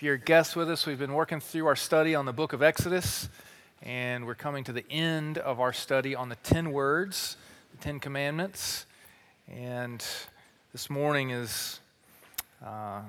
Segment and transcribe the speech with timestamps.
[0.00, 2.54] If you're a guest with us, we've been working through our study on the book
[2.54, 3.28] of Exodus,
[3.82, 7.36] and we're coming to the end of our study on the 10 words,
[7.72, 8.86] the 10 commandments.
[9.46, 10.02] And
[10.72, 11.80] this morning is
[12.64, 13.02] uh,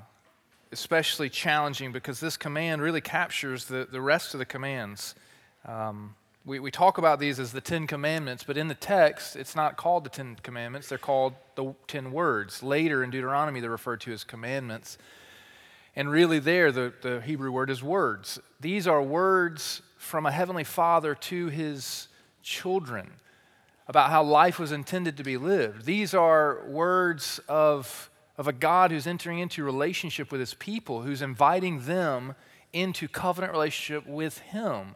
[0.74, 5.16] especially challenging because this command really captures the, the rest of the commands.
[5.66, 6.16] Um,
[6.46, 9.78] we, we talk about these as the Ten Commandments, but in the text, it's not
[9.78, 10.90] called the Ten Commandments.
[10.90, 12.62] They're called the Ten Words.
[12.62, 14.98] Later in Deuteronomy, they're referred to as commandments.
[15.96, 18.40] And really, there, the, the Hebrew word is words.
[18.60, 22.08] These are words from a heavenly father to his
[22.42, 23.12] children
[23.88, 25.86] about how life was intended to be lived.
[25.86, 31.22] These are words of, of a God who's entering into relationship with his people, who's
[31.22, 32.36] inviting them
[32.72, 34.96] into covenant relationship with him.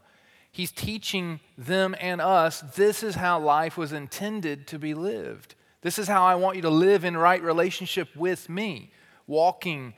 [0.50, 5.56] He's teaching them and us this is how life was intended to be lived.
[5.82, 8.92] This is how I want you to live in right relationship with me,
[9.28, 9.94] walking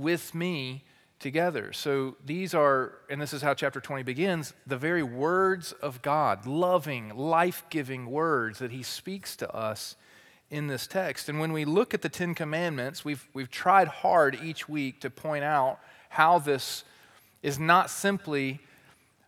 [0.00, 0.84] with me
[1.18, 1.72] together.
[1.72, 6.46] So these are, and this is how chapter 20 begins, the very words of God,
[6.46, 9.96] loving, life giving words that He speaks to us
[10.50, 11.28] in this text.
[11.28, 15.10] And when we look at the Ten Commandments, we've, we've tried hard each week to
[15.10, 16.84] point out how this
[17.42, 18.58] is not simply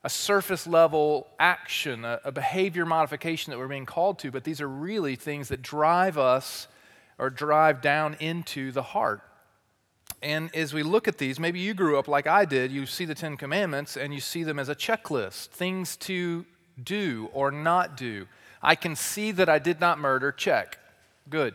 [0.02, 4.60] a surface level action, a, a behavior modification that we're being called to, but these
[4.60, 6.66] are really things that drive us
[7.19, 9.22] or drive down into the heart.
[10.23, 13.05] And as we look at these, maybe you grew up like I did, you see
[13.05, 16.47] the Ten Commandments and you see them as a checklist things to
[16.83, 18.28] do or not do.
[18.62, 20.78] I can see that I did not murder, check.
[21.28, 21.55] Good.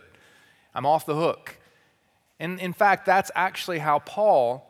[0.75, 1.57] I'm off the hook.
[2.39, 4.63] And in fact, that's actually how Paul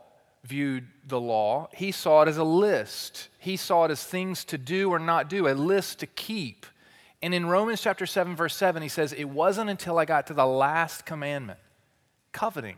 [0.43, 1.67] viewed the law.
[1.73, 5.27] He saw it as a list, he saw it as things to do or not
[5.27, 6.67] do, a list to keep.
[7.23, 10.35] And in Romans chapter 7, verse 7, he says, It wasn't until I got to
[10.35, 11.59] the last commandment,
[12.31, 12.75] coveting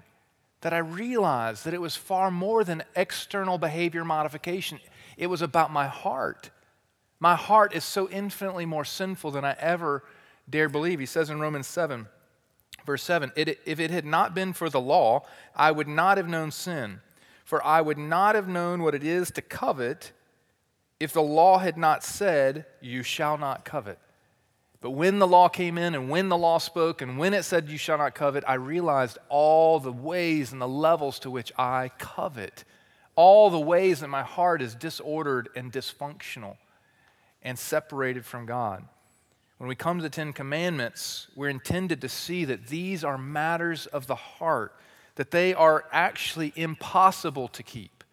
[0.61, 4.79] that I realized that it was far more than external behavior modification.
[5.17, 6.49] It was about my heart.
[7.19, 10.03] My heart is so infinitely more sinful than I ever
[10.49, 10.99] dared believe.
[10.99, 12.07] He says in Romans 7,
[12.85, 15.25] verse 7 If it had not been for the law,
[15.55, 17.01] I would not have known sin,
[17.45, 20.11] for I would not have known what it is to covet
[20.99, 23.99] if the law had not said, You shall not covet.
[24.81, 27.69] But when the law came in and when the law spoke and when it said,
[27.69, 31.91] You shall not covet, I realized all the ways and the levels to which I
[31.97, 32.63] covet,
[33.15, 36.55] all the ways that my heart is disordered and dysfunctional
[37.41, 38.85] and separated from God.
[39.57, 43.87] When we come to the Ten Commandments, we're intended to see that these are matters
[43.87, 44.73] of the heart,
[45.15, 48.05] that they are actually impossible to keep.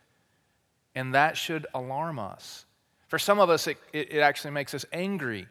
[0.96, 2.64] And that should alarm us.
[3.06, 5.46] For some of us, it, it, actually makes us angry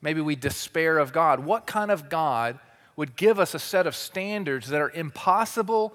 [0.00, 1.40] Maybe we despair of God.
[1.40, 2.58] What kind of God
[2.96, 5.94] would give us a set of standards that are impossible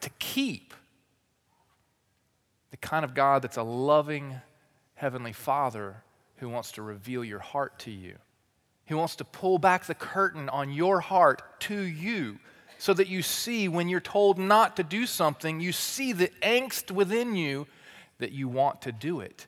[0.00, 0.74] to keep?
[2.70, 4.40] The kind of God that's a loving
[4.94, 6.02] Heavenly Father
[6.36, 8.16] who wants to reveal your heart to you.
[8.84, 12.38] He wants to pull back the curtain on your heart to you
[12.78, 16.90] so that you see when you're told not to do something, you see the angst
[16.90, 17.66] within you
[18.18, 19.46] that you want to do it.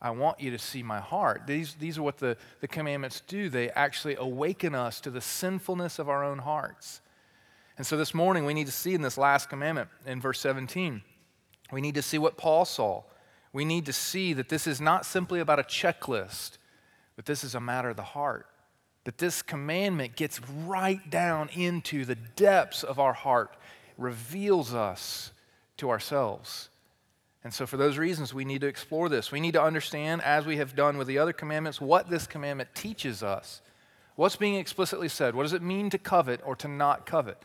[0.00, 1.42] I want you to see my heart.
[1.46, 3.48] These, these are what the, the commandments do.
[3.48, 7.00] They actually awaken us to the sinfulness of our own hearts.
[7.76, 11.02] And so this morning, we need to see in this last commandment, in verse 17,
[11.72, 13.02] we need to see what Paul saw.
[13.52, 16.58] We need to see that this is not simply about a checklist,
[17.16, 18.46] but this is a matter of the heart.
[19.04, 23.56] That this commandment gets right down into the depths of our heart,
[23.96, 25.32] reveals us
[25.78, 26.68] to ourselves.
[27.44, 29.30] And so, for those reasons, we need to explore this.
[29.30, 32.74] We need to understand, as we have done with the other commandments, what this commandment
[32.74, 33.62] teaches us.
[34.16, 35.34] What's being explicitly said?
[35.34, 37.40] What does it mean to covet or to not covet?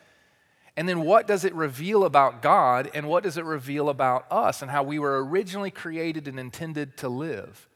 [0.75, 4.63] And then, what does it reveal about God and what does it reveal about us
[4.63, 7.69] and how we were originally created and intended to live?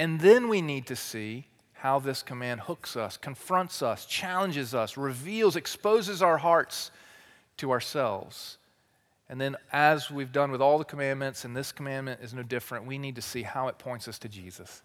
[0.00, 4.96] And then we need to see how this command hooks us, confronts us, challenges us,
[4.96, 6.90] reveals, exposes our hearts
[7.58, 8.56] to ourselves.
[9.30, 12.86] And then, as we've done with all the commandments, and this commandment is no different,
[12.86, 14.82] we need to see how it points us to Jesus.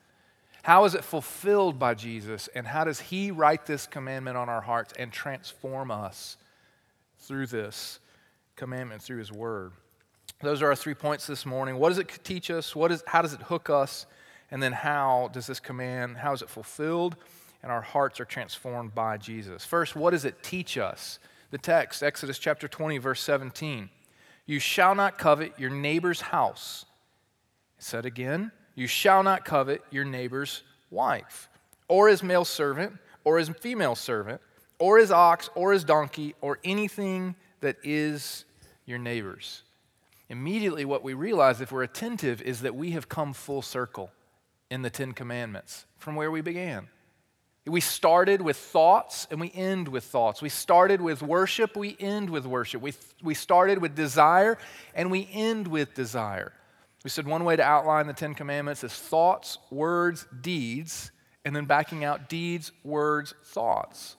[0.64, 2.50] How is it fulfilled by Jesus?
[2.54, 6.38] And how does He write this commandment on our hearts and transform us
[7.20, 8.00] through this
[8.56, 9.72] commandment, through His Word?
[10.42, 11.78] Those are our three points this morning.
[11.78, 12.76] What does it teach us?
[12.76, 14.06] What is, how does it hook us?
[14.52, 17.16] And then, how does this command, how is it fulfilled?
[17.62, 19.64] And our hearts are transformed by Jesus.
[19.66, 21.18] First, what does it teach us?
[21.52, 23.90] The text, Exodus chapter 20, verse 17.
[24.46, 26.86] You shall not covet your neighbor's house.
[27.78, 31.50] said again, you shall not covet your neighbor's wife,
[31.88, 34.42] or his male servant, or his female servant,
[34.80, 38.46] or his ox, or his donkey, or anything that is
[38.86, 39.64] your neighbor's.
[40.30, 44.12] immediately what we realize, if we're attentive, is that we have come full circle
[44.72, 46.88] in the Ten Commandments from where we began.
[47.66, 50.42] We started with thoughts and we end with thoughts.
[50.42, 52.82] We started with worship, we end with worship.
[52.82, 54.58] We, we started with desire
[54.94, 56.52] and we end with desire.
[57.04, 61.12] We said one way to outline the Ten Commandments is thoughts, words, deeds,
[61.46, 64.18] and then backing out deeds, words, thoughts.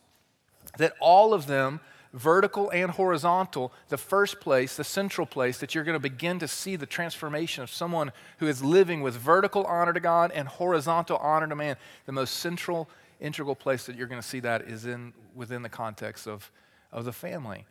[0.78, 1.80] That all of them
[2.14, 6.48] vertical and horizontal, the first place, the central place that you're going to begin to
[6.48, 11.16] see the transformation of someone who is living with vertical honor to God and horizontal
[11.16, 11.76] honor to man.
[12.06, 12.88] The most central,
[13.20, 16.50] integral place that you're going to see that is in, within the context of,
[16.92, 17.64] of the family.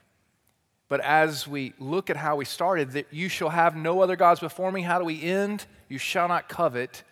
[0.89, 4.39] But as we look at how we started, that you shall have no other gods
[4.39, 5.65] before me, how do we end?
[5.89, 7.03] You shall not covet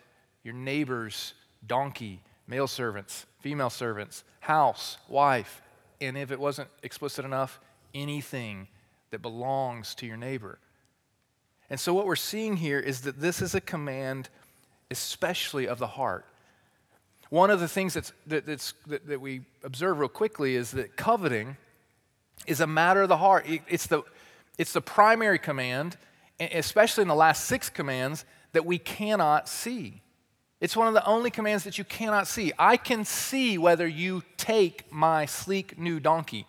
[0.44, 1.34] your neighbor's
[1.66, 5.62] donkey, male servants, female servants, house, wife,
[6.00, 7.60] and if it wasn't explicit enough,
[7.94, 8.68] anything
[9.10, 10.58] that belongs to your neighbor.
[11.70, 14.28] And so, what we're seeing here is that this is a command,
[14.90, 16.26] especially of the heart.
[17.32, 20.98] One of the things that's, that, that's, that, that we observe real quickly is that
[20.98, 21.56] coveting
[22.46, 23.46] is a matter of the heart.
[23.48, 24.02] It's the,
[24.58, 25.96] it's the primary command,
[26.38, 30.02] especially in the last six commands, that we cannot see.
[30.60, 32.52] It's one of the only commands that you cannot see.
[32.58, 36.46] I can see whether you take my sleek new donkey,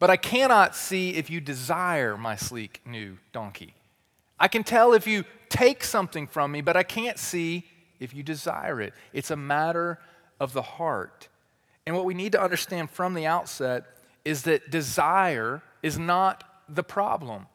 [0.00, 3.76] but I cannot see if you desire my sleek new donkey.
[4.36, 7.68] I can tell if you take something from me, but I can't see
[8.02, 8.92] if you desire it.
[9.12, 9.98] It's a matter
[10.40, 11.28] of the heart.
[11.86, 13.84] And what we need to understand from the outset
[14.24, 17.46] is that desire is not the problem,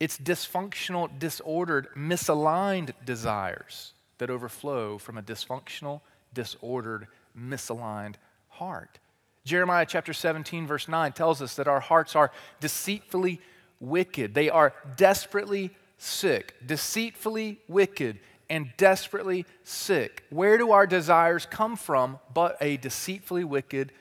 [0.00, 6.00] it's dysfunctional, disordered, misaligned desires that overflow from a dysfunctional,
[6.34, 7.06] disordered,
[7.38, 8.14] misaligned
[8.48, 8.98] heart.
[9.44, 13.40] Jeremiah chapter 17, verse 9 tells us that our hearts are deceitfully
[13.80, 14.34] wicked.
[14.34, 18.18] They are desperately sick, deceitfully wicked,
[18.52, 20.24] and desperately sick.
[20.28, 23.92] Where do our desires come from but a deceitfully wicked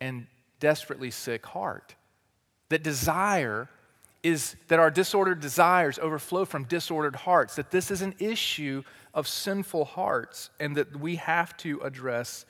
[0.00, 0.26] and
[0.58, 1.94] desperately sick heart?
[2.70, 3.68] That desire
[4.24, 8.82] is that our disordered desires overflow from disordered hearts, that this is an issue
[9.14, 12.46] of sinful hearts, and that we have to address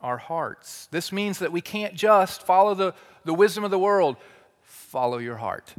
[0.00, 0.88] our hearts.
[0.90, 2.94] This means that we can't just follow the,
[3.24, 4.16] the wisdom of the world,
[4.64, 5.72] follow your heart.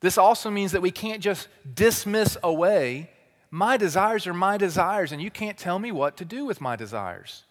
[0.00, 3.08] This also means that we can't just dismiss away
[3.54, 6.76] my desires are my desires, and you can't tell me what to do with my
[6.76, 7.44] desires.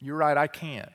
[0.00, 0.92] You're right, I can't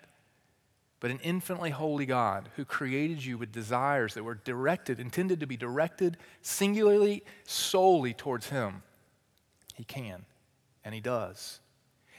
[1.00, 5.48] but an infinitely holy God who created you with desires that were directed, intended to
[5.48, 8.82] be directed singularly, solely towards Him.
[9.76, 10.26] He can,
[10.84, 11.60] and He does.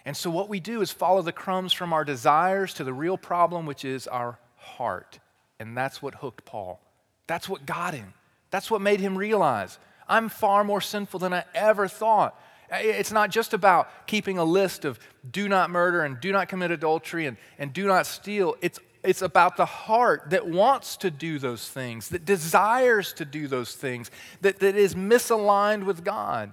[0.04, 3.18] And so, what we do is follow the crumbs from our desires to the real
[3.18, 5.18] problem, which is our heart.
[5.58, 6.80] And that's what hooked Paul.
[7.26, 8.14] That's what got him.
[8.50, 9.78] That's what made him realize
[10.08, 12.40] I'm far more sinful than I ever thought.
[12.70, 14.98] It's not just about keeping a list of
[15.30, 18.56] do not murder and do not commit adultery and, and do not steal.
[18.60, 23.48] It's, it's about the heart that wants to do those things, that desires to do
[23.48, 24.10] those things,
[24.42, 26.52] that, that is misaligned with God.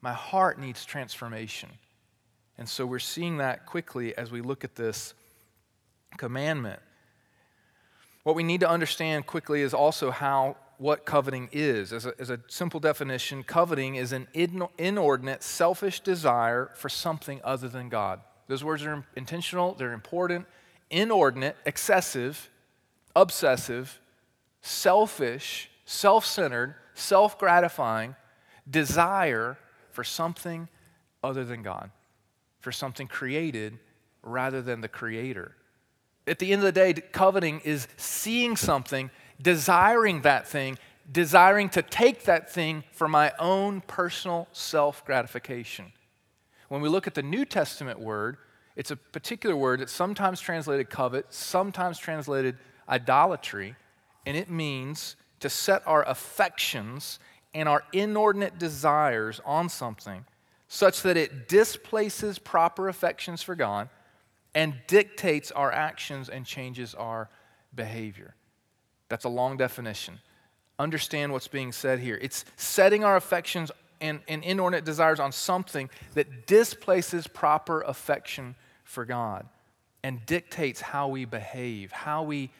[0.00, 1.68] My heart needs transformation.
[2.58, 5.14] And so we're seeing that quickly as we look at this
[6.16, 6.80] commandment.
[8.24, 11.92] What we need to understand quickly is also how what coveting is.
[11.92, 17.68] As a, as a simple definition, coveting is an inordinate, selfish desire for something other
[17.68, 18.20] than God.
[18.48, 20.46] Those words are intentional, they're important.
[20.88, 22.48] Inordinate, excessive,
[23.14, 24.00] obsessive,
[24.62, 28.16] selfish, self centered, self gratifying
[28.68, 29.58] desire
[29.90, 30.66] for something
[31.22, 31.90] other than God,
[32.60, 33.78] for something created
[34.22, 35.54] rather than the Creator.
[36.26, 39.10] At the end of the day, coveting is seeing something
[39.40, 40.78] desiring that thing,
[41.10, 45.92] desiring to take that thing for my own personal self gratification.
[46.68, 48.36] When we look at the New Testament word,
[48.76, 52.56] it's a particular word that's sometimes translated covet, sometimes translated
[52.88, 53.74] idolatry,
[54.26, 57.18] and it means to set our affections
[57.54, 60.24] and our inordinate desires on something
[60.72, 63.88] such that it displaces proper affections for God
[64.54, 67.28] and dictates our actions and changes our
[67.74, 68.36] behavior.
[69.10, 70.20] That's a long definition.
[70.78, 72.18] Understand what's being said here.
[72.22, 79.04] It's setting our affections and, and inordinate desires on something that displaces proper affection for
[79.04, 79.46] God
[80.02, 82.50] and dictates how we behave, how we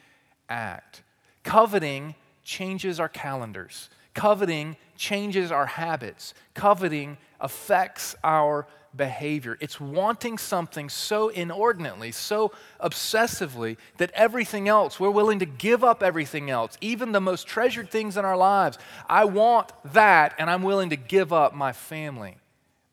[0.49, 1.01] act.
[1.43, 3.89] Coveting changes our calendars.
[4.13, 6.33] Coveting changes our habits.
[6.53, 9.57] Coveting affects our behavior.
[9.59, 16.03] It's wanting something so inordinately, so obsessively, that everything else, we're willing to give up
[16.03, 18.77] everything else, even the most treasured things in our lives.
[19.07, 22.37] I want that, and I'm willing to give up my family,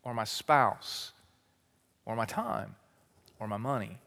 [0.05, 1.13] or my spouse,
[2.07, 2.77] or my time,
[3.41, 3.99] or my money.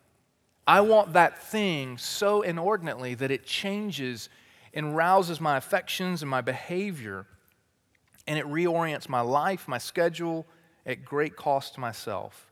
[0.65, 4.29] I want that thing so inordinately that it changes
[4.73, 7.25] and rouses my affections and my behavior,
[8.27, 10.45] and it reorients my life, my schedule,
[10.85, 12.51] at great cost to myself.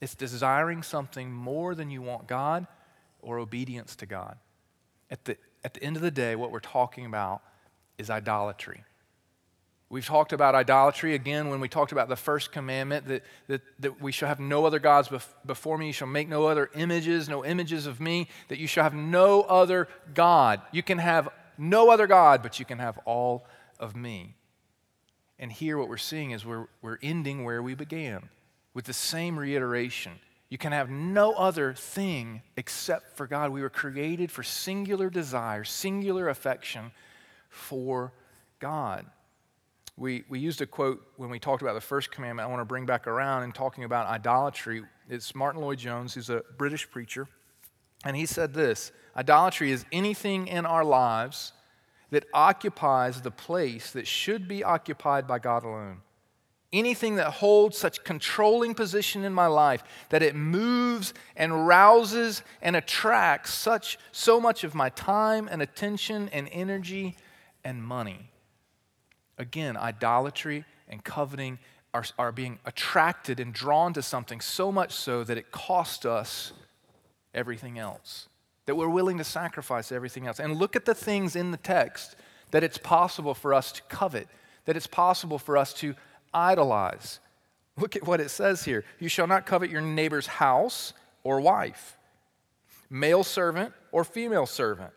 [0.00, 2.66] It's desiring something more than you want God
[3.22, 4.36] or obedience to God.
[5.10, 7.42] At the, at the end of the day, what we're talking about
[7.98, 8.84] is idolatry.
[9.88, 14.00] We've talked about idolatry again when we talked about the first commandment that, that, that
[14.00, 15.88] we shall have no other gods bef- before me.
[15.88, 19.42] You shall make no other images, no images of me, that you shall have no
[19.42, 20.60] other God.
[20.72, 23.46] You can have no other God, but you can have all
[23.78, 24.35] of me.
[25.38, 28.28] And here, what we're seeing is we're, we're ending where we began
[28.72, 30.12] with the same reiteration.
[30.48, 33.50] You can have no other thing except for God.
[33.50, 36.92] We were created for singular desire, singular affection
[37.48, 38.12] for
[38.60, 39.06] God.
[39.96, 42.46] We, we used a quote when we talked about the first commandment.
[42.46, 44.82] I want to bring back around in talking about idolatry.
[45.08, 47.28] It's Martyn Lloyd-Jones, who's a British preacher.
[48.04, 51.52] And he said this Idolatry is anything in our lives
[52.10, 56.02] that occupies the place that should be occupied by God alone.
[56.72, 62.76] Anything that holds such controlling position in my life that it moves and rouses and
[62.76, 67.16] attracts such so much of my time and attention and energy
[67.64, 68.30] and money.
[69.38, 71.58] Again, idolatry and coveting
[71.94, 76.52] are, are being attracted and drawn to something so much so that it costs us
[77.32, 78.28] everything else
[78.66, 80.40] that we're willing to sacrifice everything else.
[80.40, 82.16] And look at the things in the text
[82.50, 84.28] that it's possible for us to covet,
[84.64, 85.94] that it's possible for us to
[86.34, 87.20] idolize.
[87.78, 90.92] Look at what it says here You shall not covet your neighbor's house
[91.22, 91.96] or wife,
[92.90, 94.92] male servant or female servant,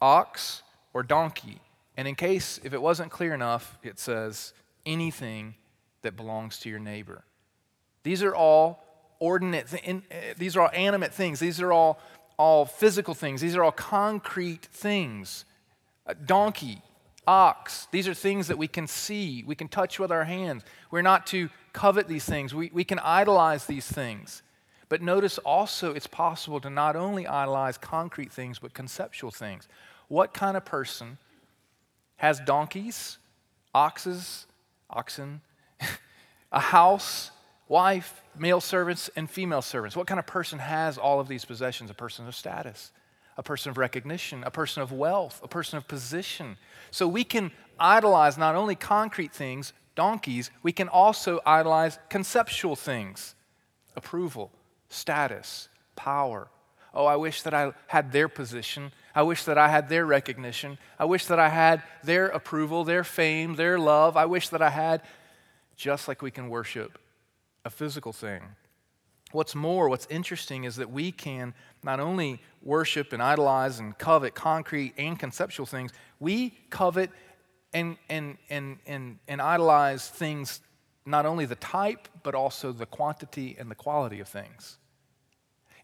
[0.00, 0.62] ox
[0.92, 1.60] or donkey.
[1.96, 4.54] And in case, if it wasn't clear enough, it says
[4.86, 5.54] anything
[6.02, 7.24] that belongs to your neighbor.
[8.02, 8.84] These are all
[9.18, 11.40] ordinate, th- eh, these are all animate things.
[11.40, 12.00] These are all
[12.40, 15.44] all physical things, these are all concrete things.
[16.06, 16.80] A donkey,
[17.26, 20.62] ox, these are things that we can see, we can touch with our hands.
[20.90, 24.40] We're not to covet these things, we, we can idolize these things.
[24.88, 29.68] But notice also it's possible to not only idolize concrete things, but conceptual things.
[30.08, 31.18] What kind of person
[32.16, 33.18] has donkeys,
[33.74, 34.46] oxes,
[34.88, 35.42] oxen,
[36.52, 37.32] a house,
[37.68, 39.94] wife, male servants, and female servants.
[39.94, 41.90] What kind of person has all of these possessions?
[41.90, 42.90] A person of status,
[43.36, 46.56] a person of recognition, a person of wealth, a person of position.
[46.90, 53.34] So we can idolize not only concrete things, donkeys, we can also idolize conceptual things
[53.94, 54.50] approval,
[54.88, 56.48] status, power.
[56.94, 58.90] Oh, I wish that I had their position.
[59.14, 60.78] I wish that I had their recognition.
[60.98, 64.16] I wish that I had their approval, their fame, their love.
[64.16, 65.02] I wish that I had,
[65.76, 66.98] just like we can worship
[67.64, 68.42] a physical thing.
[69.32, 74.34] What's more, what's interesting is that we can not only worship and idolize and covet
[74.34, 77.10] concrete and conceptual things, we covet
[77.72, 80.60] and, and, and, and, and idolize things,
[81.06, 84.78] not only the type, but also the quantity and the quality of things.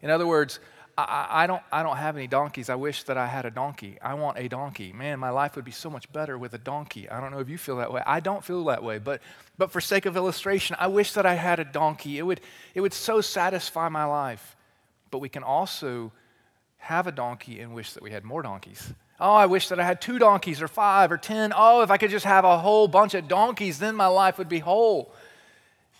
[0.01, 0.59] In other words,
[0.97, 2.69] I, I, don't, I don't have any donkeys.
[2.69, 3.99] I wish that I had a donkey.
[4.01, 4.91] I want a donkey.
[4.93, 7.07] Man, my life would be so much better with a donkey.
[7.07, 8.01] I don't know if you feel that way.
[8.05, 8.97] I don't feel that way.
[8.97, 9.21] But,
[9.59, 12.17] but for sake of illustration, I wish that I had a donkey.
[12.17, 12.41] It would,
[12.73, 14.55] it would so satisfy my life.
[15.11, 16.11] But we can also
[16.77, 18.91] have a donkey and wish that we had more donkeys.
[19.19, 21.53] Oh, I wish that I had two donkeys or five or ten.
[21.55, 24.49] Oh, if I could just have a whole bunch of donkeys, then my life would
[24.49, 25.13] be whole.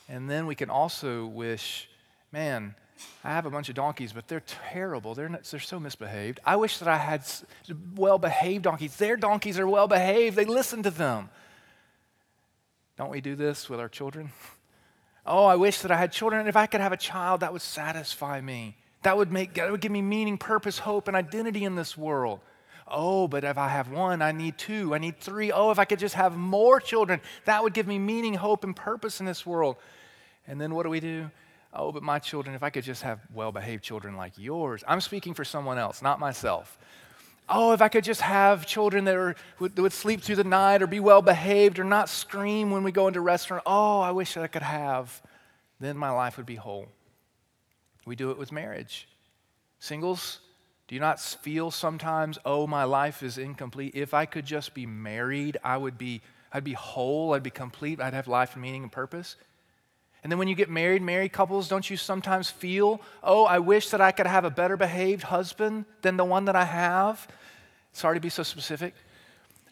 [0.10, 1.90] And then we can also wish,
[2.32, 2.76] man,
[3.24, 5.14] I have a bunch of donkeys, but they're terrible.
[5.14, 6.40] They're, not, they're so misbehaved.
[6.46, 7.24] I wish that I had
[7.96, 8.96] well behaved donkeys.
[8.96, 11.30] Their donkeys are well behaved, they listen to them.
[12.98, 14.32] Don't we do this with our children?
[15.30, 16.40] Oh, I wish that I had children.
[16.40, 18.78] And if I could have a child, that would satisfy me.
[19.04, 22.40] That would, make, that would give me meaning, purpose, hope, and identity in this world.
[22.88, 25.52] Oh, but if I have one, I need two, I need three.
[25.52, 28.74] Oh, if I could just have more children, that would give me meaning, hope, and
[28.74, 29.76] purpose in this world.
[30.48, 31.30] And then what do we do?
[31.74, 34.84] Oh, but my children, if I could just have well behaved children like yours.
[34.88, 36.78] I'm speaking for someone else, not myself.
[37.50, 40.82] Oh, if I could just have children that, are, would, would sleep through the night
[40.82, 43.64] or be well behaved or not scream when we go into a restaurant.
[43.66, 45.22] Oh, I wish that I could have.
[45.80, 46.88] Then my life would be whole.
[48.06, 49.08] We do it with marriage.
[49.80, 50.40] Singles,
[50.88, 53.94] do you not feel sometimes, oh, my life is incomplete?
[53.96, 56.22] If I could just be married, I would be,
[56.52, 59.36] I'd be whole, I'd be complete, I'd have life and meaning and purpose.
[60.28, 63.92] And then when you get married, married couples, don't you sometimes feel, oh, I wish
[63.92, 67.26] that I could have a better behaved husband than the one that I have?
[67.94, 68.94] Sorry to be so specific.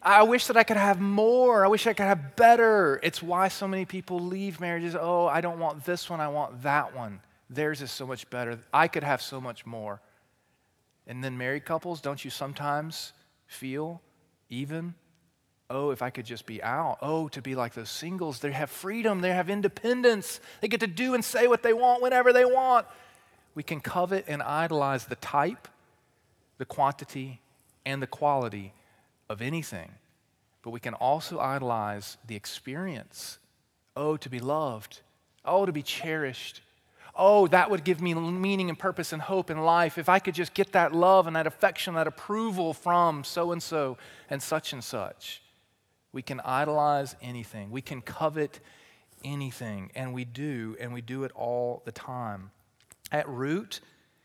[0.00, 1.62] I wish that I could have more.
[1.62, 2.98] I wish I could have better.
[3.02, 4.96] It's why so many people leave marriages.
[4.98, 6.22] Oh, I don't want this one.
[6.22, 7.20] I want that one.
[7.50, 8.58] Theirs is so much better.
[8.72, 10.00] I could have so much more.
[11.06, 13.12] And then married couples, don't you sometimes
[13.46, 14.00] feel
[14.48, 14.94] even,
[15.70, 16.98] oh, if I could just be out.
[17.02, 18.40] Oh, to be like those singles.
[18.40, 20.40] They have freedom, they have independence.
[20.60, 22.86] They get to do and say what they want whenever they want.
[23.54, 25.68] We can covet and idolize the type,
[26.58, 27.40] the quantity,
[27.84, 28.72] and the quality
[29.28, 29.92] of anything.
[30.62, 33.38] But we can also idolize the experience.
[33.96, 35.00] Oh, to be loved.
[35.44, 36.60] Oh, to be cherished
[37.16, 40.34] oh, that would give me meaning and purpose and hope in life if I could
[40.34, 43.96] just get that love and that affection, that approval from so and so
[44.28, 45.42] and such and such.
[46.16, 48.60] We can idolize anything, we can covet
[49.22, 52.52] anything, and we do, and we do it all the time.
[53.12, 53.80] At root,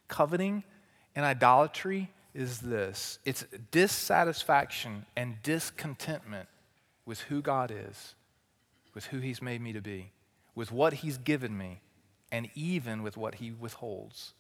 [0.08, 0.64] coveting
[1.18, 6.48] and idolatry is this it's dissatisfaction and discontentment
[7.06, 8.16] with who God is,
[8.94, 10.14] with who He's made me to be,
[10.56, 11.82] with what He's given me
[12.32, 14.32] and even with what he withholds.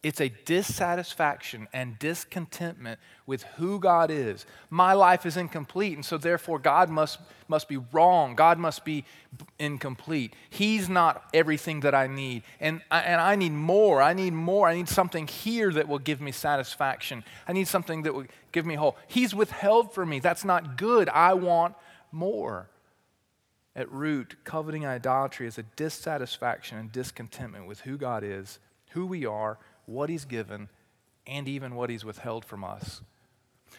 [0.00, 4.46] It's a dissatisfaction and discontentment with who God is.
[4.70, 8.36] My life is incomplete, and so therefore God must, must be wrong.
[8.36, 9.04] God must be
[9.58, 10.34] incomplete.
[10.50, 12.44] He's not everything that I need.
[12.60, 14.00] And I, and I need more.
[14.00, 14.68] I need more.
[14.68, 17.24] I need something here that will give me satisfaction.
[17.48, 18.98] I need something that will give me hope.
[19.08, 20.20] He's withheld from me.
[20.20, 21.08] That's not good.
[21.08, 21.74] I want
[22.12, 22.68] more.
[23.74, 29.26] At root, coveting idolatry is a dissatisfaction and discontentment with who God is, who we
[29.26, 30.68] are, what He's given,
[31.26, 33.00] and even what He's withheld from us.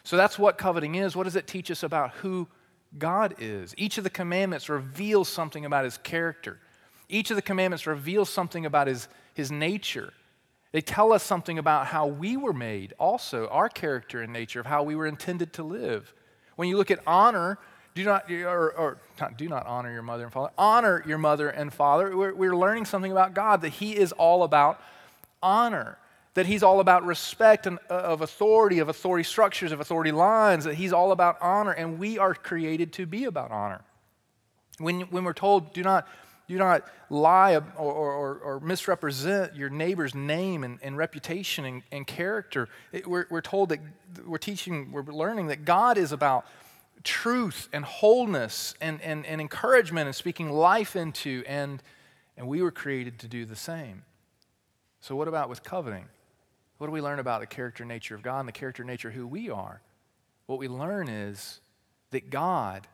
[0.03, 1.15] So that's what coveting is.
[1.15, 2.47] What does it teach us about who
[2.97, 3.73] God is?
[3.77, 6.59] Each of the commandments reveals something about His character,
[7.07, 10.13] each of the commandments reveals something about His, his nature.
[10.71, 14.67] They tell us something about how we were made, also, our character and nature, of
[14.67, 16.13] how we were intended to live.
[16.57, 17.57] When you look at honor,
[17.95, 20.51] do not, or, or not, do not honor your mother and father.
[20.59, 22.15] Honor your mother and father.
[22.15, 24.79] We're, we're learning something about God that He is all about
[25.41, 25.97] honor,
[26.34, 30.63] that He's all about respect and, uh, of authority, of authority structures, of authority lines,
[30.65, 33.82] that He's all about honor, and we are created to be about honor.
[34.78, 36.08] When, when we're told, do not,
[36.47, 42.08] do not lie or, or, or misrepresent your neighbor's name and, and reputation and, and
[42.08, 43.80] character, it, we're, we're told that
[44.25, 46.45] we're teaching, we're learning that God is about
[47.04, 51.82] truth and wholeness and, and, and encouragement and speaking life into, and,
[52.38, 54.04] and we were created to do the same.
[55.01, 56.05] So, what about with coveting?
[56.77, 59.13] What do we learn about the character nature of God and the character nature of
[59.13, 59.81] who we are?
[60.45, 61.59] What we learn is
[62.12, 62.88] that God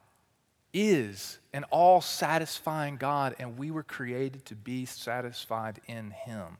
[0.74, 6.58] is an all satisfying God, and we were created to be satisfied in Him.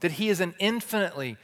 [0.00, 1.36] That He is an infinitely,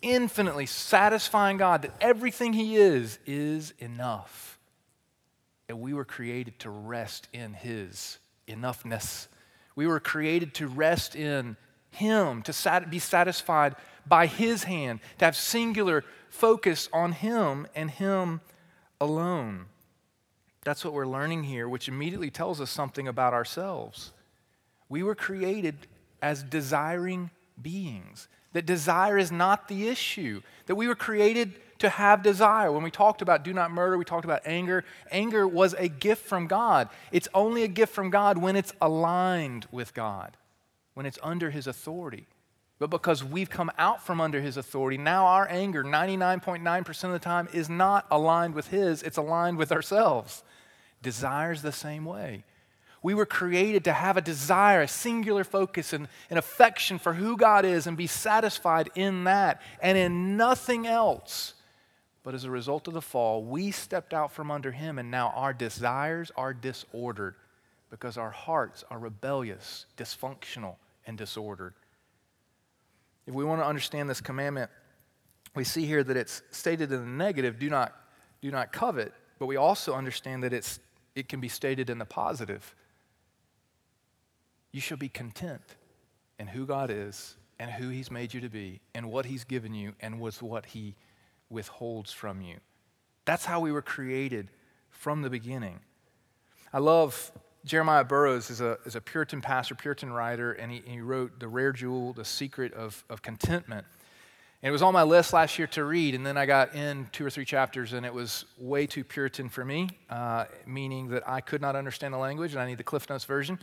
[0.00, 4.58] infinitely satisfying God, that everything He is is enough.
[5.68, 9.26] And we were created to rest in His enoughness.
[9.76, 11.56] We were created to rest in
[11.94, 13.74] Him, to sat- be satisfied
[14.06, 18.40] by His hand, to have singular focus on Him and Him
[19.00, 19.66] alone.
[20.64, 24.12] That's what we're learning here, which immediately tells us something about ourselves.
[24.88, 25.86] We were created
[26.22, 27.30] as desiring
[27.60, 32.72] beings, that desire is not the issue, that we were created to have desire.
[32.72, 34.84] When we talked about do not murder, we talked about anger.
[35.10, 36.88] Anger was a gift from God.
[37.12, 40.36] It's only a gift from God when it's aligned with God,
[40.94, 42.26] when it's under His authority.
[42.78, 47.18] But because we've come out from under His authority, now our anger, 99.9% of the
[47.18, 50.42] time, is not aligned with His, it's aligned with ourselves.
[51.02, 52.44] Desire's the same way.
[53.02, 57.36] We were created to have a desire, a singular focus, and an affection for who
[57.36, 61.52] God is and be satisfied in that and in nothing else.
[62.22, 65.34] But as a result of the fall, we stepped out from under him, and now
[65.36, 67.34] our desires are disordered
[67.90, 71.74] because our hearts are rebellious, dysfunctional, and disordered.
[73.26, 74.70] If we want to understand this commandment,
[75.54, 77.94] we see here that it's stated in the negative do not,
[78.42, 80.78] do not covet, but we also understand that it's,
[81.14, 82.74] it can be stated in the positive.
[84.72, 85.62] You shall be content
[86.38, 89.74] in who God is and who He's made you to be and what He's given
[89.74, 90.96] you and with what He
[91.48, 92.56] withholds from you.
[93.24, 94.50] That's how we were created
[94.90, 95.80] from the beginning.
[96.72, 97.32] I love
[97.64, 101.48] Jeremiah Burroughs is a, is a Puritan pastor, Puritan writer, and he, he wrote The
[101.48, 103.86] Rare Jewel, The Secret of, of Contentment.
[104.62, 107.08] And it was on my list last year to read, and then I got in
[107.10, 111.26] two or three chapters, and it was way too Puritan for me, uh, meaning that
[111.26, 113.58] I could not understand the language, and I need the Cliff Notes version.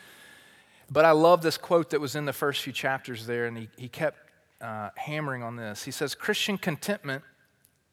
[0.90, 3.70] But I love this quote that was in the first few chapters there, and he,
[3.78, 4.18] he kept
[4.62, 5.84] uh, hammering on this.
[5.84, 7.24] He says, Christian contentment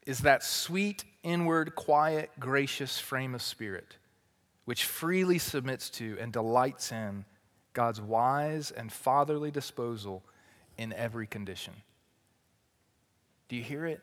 [0.07, 3.95] is that sweet, inward, quiet, gracious frame of spirit
[4.69, 7.25] which freely submits to and delights in
[7.73, 10.21] God's wise and fatherly disposal
[10.77, 11.73] in every condition.
[13.47, 13.99] Do you hear it?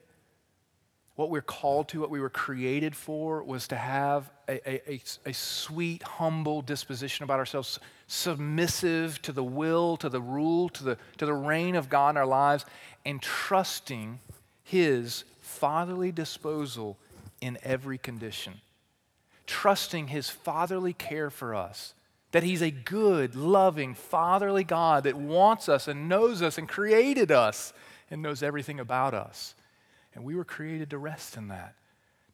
[1.14, 5.32] What we're called to, what we were created for, was to have a, a, a,
[5.32, 11.26] sweet, humble disposition about ourselves, submissive to the will, to the rule, to the, to
[11.26, 12.66] the reign of God in our lives,
[13.04, 14.18] and trusting
[14.64, 16.98] His fatherly disposal
[17.40, 18.54] in every condition
[19.46, 21.94] trusting his fatherly care for us.
[22.32, 27.30] That he's a good, loving, fatherly God that wants us and knows us and created
[27.30, 27.72] us
[28.10, 29.54] and knows everything about us.
[30.14, 31.74] And we were created to rest in that,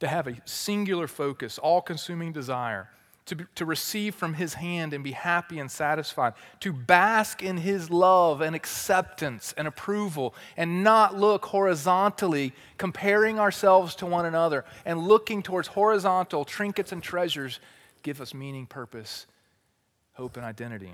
[0.00, 2.88] to have a singular focus, all consuming desire
[3.26, 7.90] to, to receive from His hand and be happy and satisfied, to bask in His
[7.90, 15.06] love and acceptance and approval, and not look horizontally, comparing ourselves to one another and
[15.06, 17.60] looking towards horizontal trinkets and treasures
[18.02, 19.26] give us meaning, purpose,
[20.14, 20.92] hope, and identity.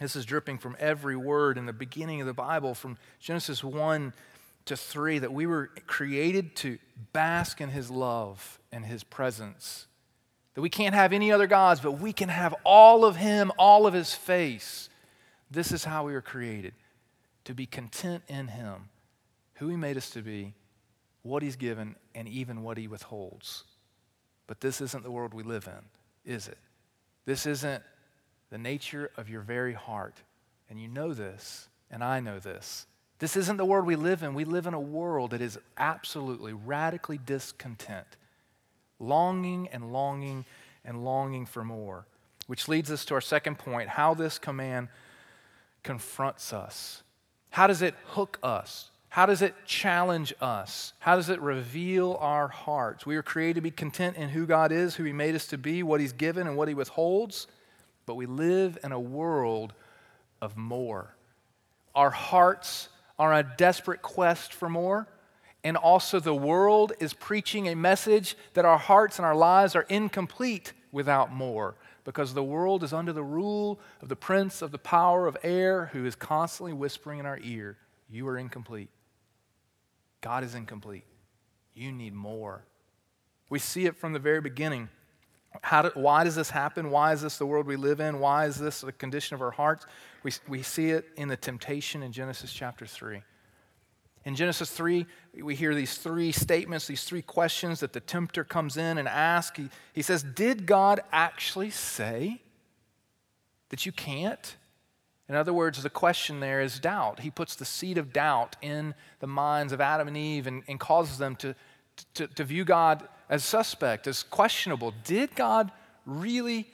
[0.00, 4.12] This is dripping from every word in the beginning of the Bible, from Genesis 1
[4.66, 6.78] to 3, that we were created to
[7.12, 9.86] bask in His love and His presence
[10.54, 13.86] that we can't have any other gods, but we can have all of Him, all
[13.86, 14.88] of His face.
[15.50, 16.74] This is how we were created
[17.44, 18.88] to be content in Him,
[19.54, 20.54] who He made us to be,
[21.22, 23.64] what He's given, and even what He withholds.
[24.46, 26.58] But this isn't the world we live in, is it?
[27.26, 27.82] This isn't
[28.50, 30.14] the nature of your very heart.
[30.70, 32.86] And you know this, and I know this.
[33.18, 34.34] This isn't the world we live in.
[34.34, 38.06] We live in a world that is absolutely, radically discontent
[39.06, 40.44] longing and longing
[40.84, 42.06] and longing for more.
[42.46, 44.88] Which leads us to our second point how this command
[45.82, 47.02] confronts us.
[47.50, 48.90] How does it hook us?
[49.08, 50.92] How does it challenge us?
[50.98, 53.06] How does it reveal our hearts?
[53.06, 55.58] We are created to be content in who God is, who He made us to
[55.58, 57.46] be, what He's given, and what He withholds.
[58.06, 59.72] But we live in a world
[60.42, 61.14] of more.
[61.94, 62.88] Our hearts
[63.18, 65.06] are on a desperate quest for more
[65.64, 69.86] and also the world is preaching a message that our hearts and our lives are
[69.88, 71.74] incomplete without more
[72.04, 75.86] because the world is under the rule of the prince of the power of air
[75.86, 77.78] who is constantly whispering in our ear,
[78.10, 78.90] You are incomplete.
[80.20, 81.04] God is incomplete.
[81.72, 82.64] You need more.
[83.48, 84.90] We see it from the very beginning.
[85.70, 86.90] Do, why does this happen?
[86.90, 88.18] Why is this the world we live in?
[88.18, 89.86] Why is this the condition of our hearts?
[90.22, 93.22] We, we see it in the temptation in Genesis chapter 3.
[94.24, 95.06] In Genesis 3,
[95.42, 99.58] we hear these three statements, these three questions that the tempter comes in and asks.
[99.58, 102.40] He, he says, Did God actually say
[103.68, 104.56] that you can't?
[105.28, 107.20] In other words, the question there is doubt.
[107.20, 110.78] He puts the seed of doubt in the minds of Adam and Eve and, and
[110.78, 111.54] causes them to,
[112.14, 114.92] to, to view God as suspect, as questionable.
[115.04, 115.70] Did God
[116.06, 116.68] really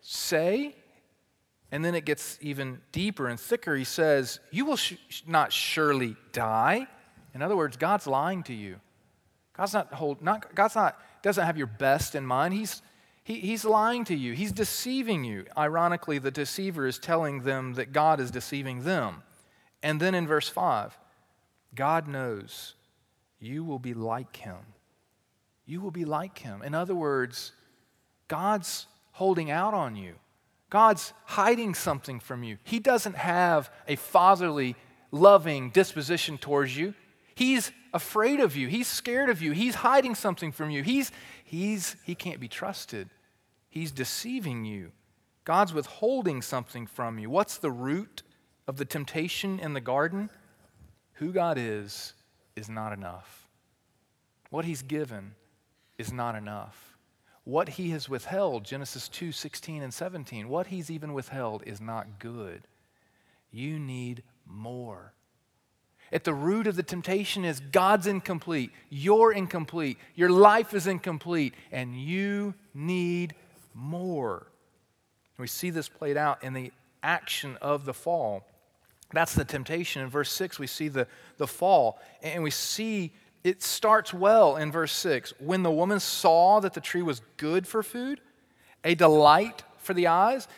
[0.00, 0.74] say?
[1.70, 3.76] And then it gets even deeper and thicker.
[3.76, 6.86] He says, You will sh- not surely die.
[7.34, 8.80] In other words, God's lying to you.
[9.54, 12.54] God's not hold, not, God's not, doesn't have your best in mind.
[12.54, 12.80] He's,
[13.22, 14.32] he, he's lying to you.
[14.32, 15.44] He's deceiving you.
[15.56, 19.22] Ironically, the deceiver is telling them that God is deceiving them.
[19.82, 20.96] And then in verse 5,
[21.74, 22.74] God knows
[23.40, 24.58] you will be like him.
[25.66, 26.62] You will be like him.
[26.62, 27.52] In other words,
[28.26, 30.14] God's holding out on you.
[30.70, 32.58] God's hiding something from you.
[32.64, 34.76] He doesn't have a fatherly,
[35.10, 36.94] loving disposition towards you.
[37.34, 38.68] He's afraid of you.
[38.68, 39.52] He's scared of you.
[39.52, 40.82] He's hiding something from you.
[40.82, 41.10] He's,
[41.44, 43.08] he's, he can't be trusted.
[43.70, 44.92] He's deceiving you.
[45.44, 47.30] God's withholding something from you.
[47.30, 48.22] What's the root
[48.66, 50.28] of the temptation in the garden?
[51.14, 52.12] Who God is,
[52.54, 53.48] is not enough.
[54.50, 55.32] What He's given
[55.96, 56.87] is not enough.
[57.48, 62.18] What he has withheld, Genesis 2 16 and 17, what he's even withheld is not
[62.18, 62.64] good.
[63.50, 65.14] You need more.
[66.12, 71.54] At the root of the temptation is God's incomplete, you're incomplete, your life is incomplete,
[71.72, 73.34] and you need
[73.72, 74.48] more.
[75.38, 76.70] We see this played out in the
[77.02, 78.46] action of the fall.
[79.14, 80.02] That's the temptation.
[80.02, 81.06] In verse 6, we see the,
[81.38, 85.34] the fall, and we see it starts well in verse 6.
[85.38, 88.20] When the woman saw that the tree was good for food,
[88.84, 90.48] a delight for the eyes,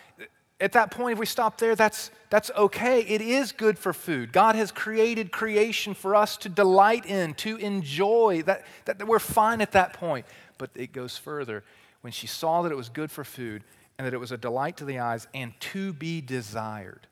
[0.61, 3.01] at that point, if we stop there, that's, that's okay.
[3.01, 4.33] It is good for food.
[4.33, 8.43] God has created creation for us to delight in, to enjoy.
[8.43, 10.27] That, that, we're fine at that point.
[10.59, 11.65] But it goes further.
[12.03, 13.65] When she saw that it was good for food,
[14.01, 17.07] and that it was a delight to the eyes and to be desired.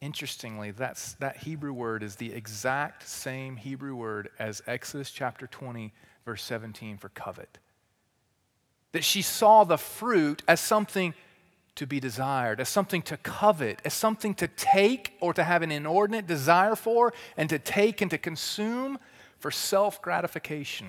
[0.00, 5.92] Interestingly, that's, that Hebrew word is the exact same Hebrew word as Exodus chapter 20,
[6.24, 7.58] verse 17 for covet.
[8.92, 11.14] That she saw the fruit as something
[11.74, 15.72] to be desired, as something to covet, as something to take or to have an
[15.72, 18.98] inordinate desire for, and to take and to consume
[19.38, 20.88] for self gratification.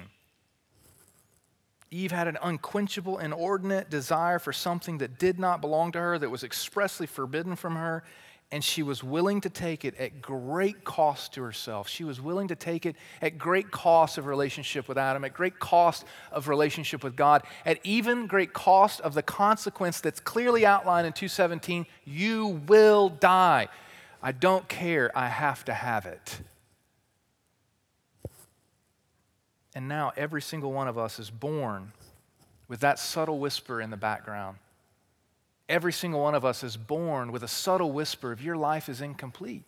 [1.91, 6.29] Eve had an unquenchable, inordinate desire for something that did not belong to her, that
[6.29, 8.03] was expressly forbidden from her,
[8.51, 11.87] and she was willing to take it at great cost to herself.
[11.87, 15.59] She was willing to take it at great cost of relationship with Adam, at great
[15.59, 21.05] cost of relationship with God, at even great cost of the consequence that's clearly outlined
[21.05, 23.67] in 217 you will die.
[24.21, 26.41] I don't care, I have to have it.
[29.75, 31.93] And now every single one of us is born
[32.67, 34.57] with that subtle whisper in the background
[35.69, 39.01] Every single one of us is born with a subtle whisper of your life is
[39.01, 39.63] incomplete.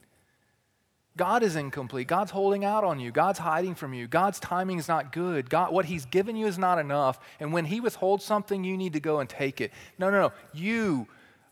[1.16, 2.08] God is incomplete.
[2.08, 3.12] God's holding out on you.
[3.12, 4.08] God's hiding from you.
[4.08, 5.50] God's timing is not good.
[5.50, 7.20] God, what He's given you is not enough.
[7.40, 9.72] And when He withholds something, you need to go and take it.
[10.00, 10.34] No, no, no.
[10.54, 11.08] You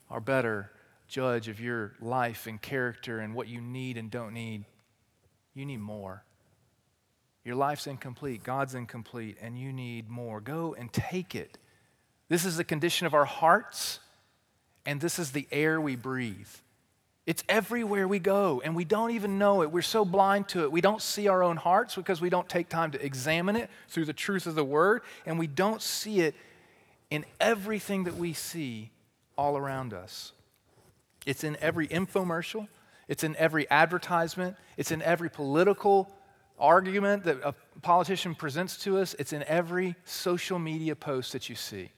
[0.09, 0.71] are better
[1.07, 4.63] judge of your life and character and what you need and don't need.
[5.53, 6.23] You need more.
[7.43, 8.43] Your life's incomplete.
[8.43, 10.39] God's incomplete, and you need more.
[10.41, 11.57] Go and take it.
[12.29, 13.99] This is the condition of our hearts
[14.89, 16.49] and this is the air we breathe.
[17.27, 19.71] It's everywhere we go, and we don't even know it.
[19.71, 20.71] We're so blind to it.
[20.71, 24.05] We don't see our own hearts because we don't take time to examine it through
[24.05, 26.33] the truth of the Word, and we don't see it
[27.11, 28.89] in everything that we see
[29.37, 30.31] all around us.
[31.23, 32.67] It's in every infomercial,
[33.07, 36.11] it's in every advertisement, it's in every political
[36.57, 41.53] argument that a politician presents to us, it's in every social media post that you
[41.53, 41.91] see.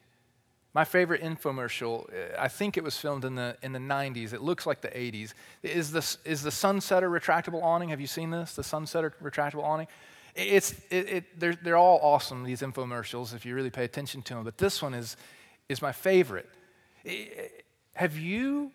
[0.73, 4.31] My favorite infomercial, uh, I think it was filmed in the, in the 90s.
[4.33, 5.33] It looks like the 80s.
[5.63, 7.89] Is, this, is the Sunsetter retractable awning?
[7.89, 8.55] Have you seen this?
[8.55, 9.87] The Sunsetter retractable awning?
[10.33, 14.35] It's, it, it, they're, they're all awesome, these infomercials, if you really pay attention to
[14.35, 14.45] them.
[14.45, 15.17] But this one is,
[15.67, 16.49] is my favorite.
[17.95, 18.71] Have you,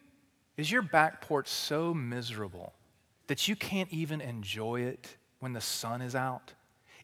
[0.58, 2.74] is your back porch so miserable
[3.28, 6.52] that you can't even enjoy it when the sun is out?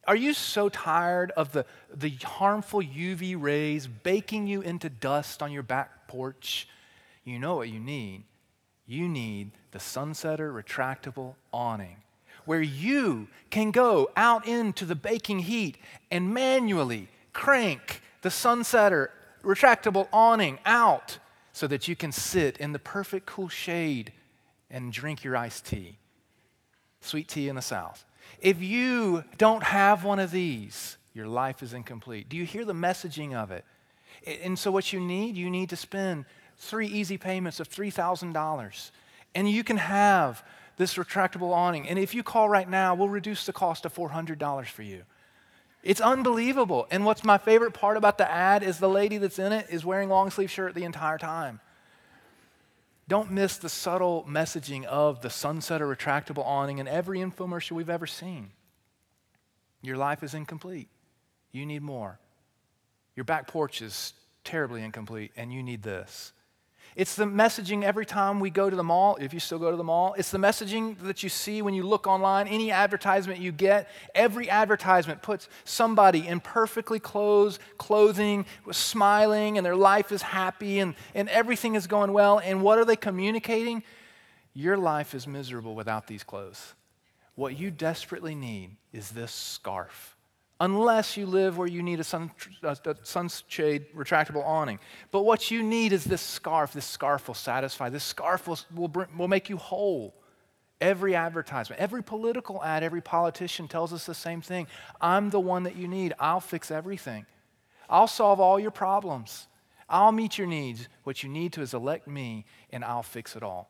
[0.06, 5.52] Are you so tired of the, the harmful UV rays baking you into dust on
[5.52, 6.68] your back porch?
[7.24, 8.24] You know what you need.
[8.86, 11.98] You need the Sunsetter retractable awning,
[12.44, 15.78] where you can go out into the baking heat
[16.10, 19.08] and manually crank the Sunsetter
[19.42, 21.18] retractable awning out
[21.52, 24.12] so that you can sit in the perfect cool shade
[24.68, 25.98] and drink your iced tea.
[27.00, 28.04] Sweet tea in the South.
[28.40, 32.28] If you don't have one of these, your life is incomplete.
[32.28, 33.64] Do you hear the messaging of it?
[34.26, 36.24] And so, what you need, you need to spend
[36.58, 38.90] three easy payments of $3,000.
[39.34, 40.44] And you can have
[40.76, 41.88] this retractable awning.
[41.88, 45.02] And if you call right now, we'll reduce the cost to $400 for you.
[45.82, 46.86] It's unbelievable.
[46.90, 49.84] And what's my favorite part about the ad is the lady that's in it is
[49.84, 51.60] wearing long sleeve shirt the entire time.
[53.08, 58.06] Don't miss the subtle messaging of the Sunsetter retractable awning in every infomercial we've ever
[58.06, 58.50] seen.
[59.82, 60.88] Your life is incomplete.
[61.50, 62.18] You need more.
[63.16, 66.32] Your back porch is terribly incomplete, and you need this.
[66.94, 69.76] It's the messaging every time we go to the mall, if you still go to
[69.76, 70.14] the mall.
[70.18, 72.48] It's the messaging that you see when you look online.
[72.48, 79.76] Any advertisement you get, every advertisement puts somebody in perfectly clothes, clothing, smiling, and their
[79.76, 82.38] life is happy and, and everything is going well.
[82.38, 83.82] And what are they communicating?
[84.52, 86.74] Your life is miserable without these clothes.
[87.34, 90.16] What you desperately need is this scarf
[90.62, 92.30] unless you live where you need a, sun,
[92.62, 94.78] a sunshade retractable awning.
[95.10, 96.72] But what you need is this scarf.
[96.72, 97.88] This scarf will satisfy.
[97.88, 100.14] This scarf will, will, bring, will make you whole.
[100.80, 104.68] Every advertisement, every political ad, every politician tells us the same thing.
[105.00, 106.14] I'm the one that you need.
[106.20, 107.26] I'll fix everything.
[107.90, 109.48] I'll solve all your problems.
[109.88, 110.88] I'll meet your needs.
[111.02, 113.68] What you need to is elect me, and I'll fix it all.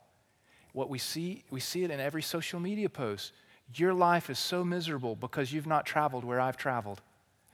[0.75, 3.33] What we see, we see it in every social media post.
[3.75, 7.01] Your life is so miserable because you've not traveled where I've traveled.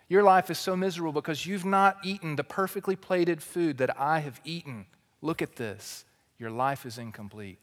[0.08, 4.20] Your life is so miserable because you've not eaten the perfectly plated food that I
[4.20, 4.86] have eaten.
[5.20, 6.04] Look at this.
[6.38, 7.58] Your life is incomplete.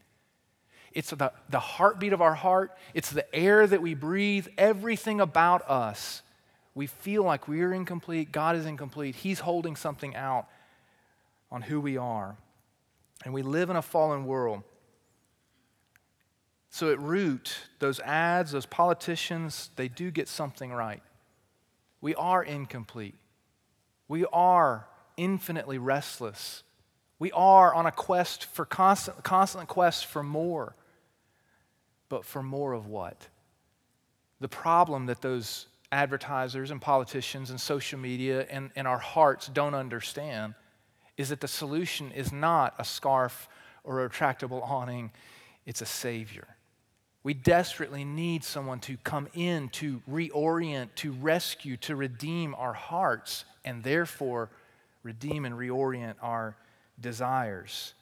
[0.92, 5.68] It's the, the heartbeat of our heart, it's the air that we breathe, everything about
[5.68, 6.22] us.
[6.74, 8.32] We feel like we're incomplete.
[8.32, 9.14] God is incomplete.
[9.16, 10.46] He's holding something out
[11.50, 12.36] on who we are.
[13.24, 14.62] And we live in a fallen world.
[16.76, 21.02] So at root, those ads, those politicians, they do get something right.
[22.02, 23.14] We are incomplete.
[24.08, 24.86] We are
[25.16, 26.64] infinitely restless.
[27.18, 30.76] We are on a quest for constant, constant quest for more.
[32.10, 33.26] But for more of what?
[34.40, 39.74] The problem that those advertisers and politicians and social media and, and our hearts don't
[39.74, 40.52] understand
[41.16, 43.48] is that the solution is not a scarf
[43.82, 45.10] or a retractable awning,
[45.64, 46.48] it's a Savior.
[47.26, 53.44] We desperately need someone to come in, to reorient, to rescue, to redeem our hearts,
[53.64, 54.48] and therefore
[55.02, 56.54] redeem and reorient our
[57.00, 57.94] desires.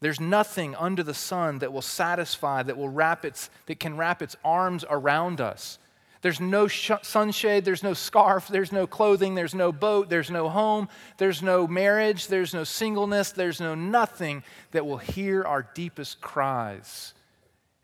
[0.00, 4.22] There's nothing under the sun that will satisfy, that will wrap its, that can wrap
[4.22, 5.78] its arms around us.
[6.22, 10.48] There's no sh- sunshade, there's no scarf, there's no clothing, there's no boat, there's no
[10.48, 14.42] home, there's no marriage, there's no singleness, there's no nothing
[14.72, 17.14] that will hear our deepest cries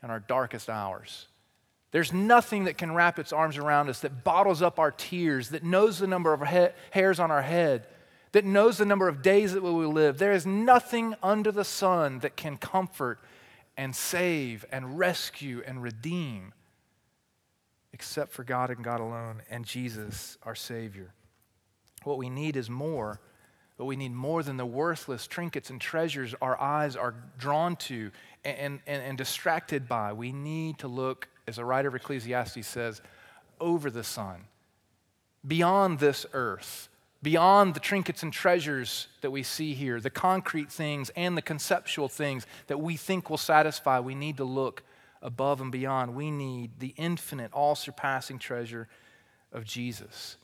[0.04, 1.28] and our darkest hours.
[1.90, 5.64] There's nothing that can wrap its arms around us that bottles up our tears, that
[5.64, 7.86] knows the number of ha- hairs on our head,
[8.32, 10.18] that knows the number of days that we will live.
[10.18, 13.18] There is nothing under the sun that can comfort
[13.78, 16.52] and save and rescue and redeem
[17.94, 21.14] except for God and God alone and Jesus, our Savior.
[22.02, 23.20] What we need is more,
[23.76, 28.10] but we need more than the worthless trinkets and treasures our eyes are drawn to
[28.44, 30.12] and, and, and distracted by.
[30.12, 33.02] We need to look, as a writer of Ecclesiastes says,
[33.60, 34.44] over the sun,
[35.46, 36.88] beyond this earth,
[37.22, 42.08] beyond the trinkets and treasures that we see here, the concrete things and the conceptual
[42.08, 43.98] things that we think will satisfy.
[43.98, 44.82] We need to look
[45.22, 46.14] above and beyond.
[46.14, 48.88] We need the infinite, all surpassing treasure
[49.52, 50.36] of Jesus.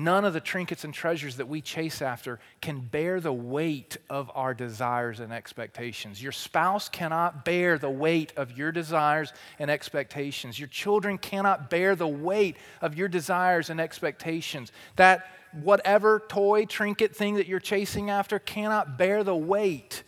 [0.00, 4.30] None of the trinkets and treasures that we chase after can bear the weight of
[4.34, 6.22] our desires and expectations.
[6.22, 10.58] Your spouse cannot bear the weight of your desires and expectations.
[10.58, 14.72] Your children cannot bear the weight of your desires and expectations.
[14.96, 20.02] That whatever toy, trinket thing that you're chasing after cannot bear the weight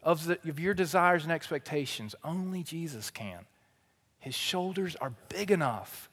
[0.00, 2.14] of, the, of your desires and expectations.
[2.22, 3.46] Only Jesus can.
[4.20, 6.07] His shoulders are big enough,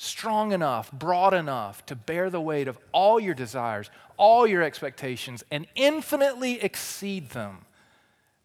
[0.00, 5.42] strong enough, broad enough to bear the weight of all your desires, all your expectations,
[5.50, 7.64] and infinitely exceed them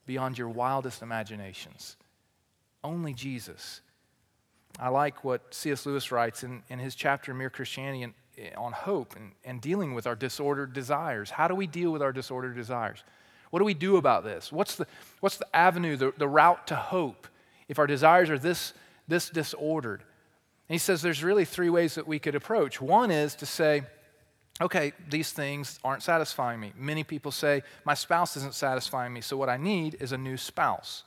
[0.07, 1.95] beyond your wildest imaginations.
[2.83, 3.81] Only Jesus.
[4.79, 5.85] I like what C.S.
[5.85, 8.11] Lewis writes in, in his chapter, Mere Christianity,
[8.57, 11.29] on hope and, and dealing with our disordered desires.
[11.29, 13.03] How do we deal with our disordered desires?
[13.51, 14.51] What do we do about this?
[14.51, 14.87] What's the,
[15.19, 17.27] what's the avenue, the, the route to hope
[17.67, 18.73] if our desires are this,
[19.07, 20.01] this disordered?
[20.69, 22.81] And he says there's really three ways that we could approach.
[22.81, 23.83] One is to say,
[24.61, 26.73] okay, these things aren't satisfying me.
[26.77, 30.37] Many people say, my spouse isn't satisfying me, so what I need is a new
[30.37, 31.03] spouse.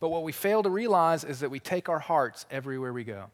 [0.00, 3.26] But what we fail to realize is that we take our hearts everywhere we go.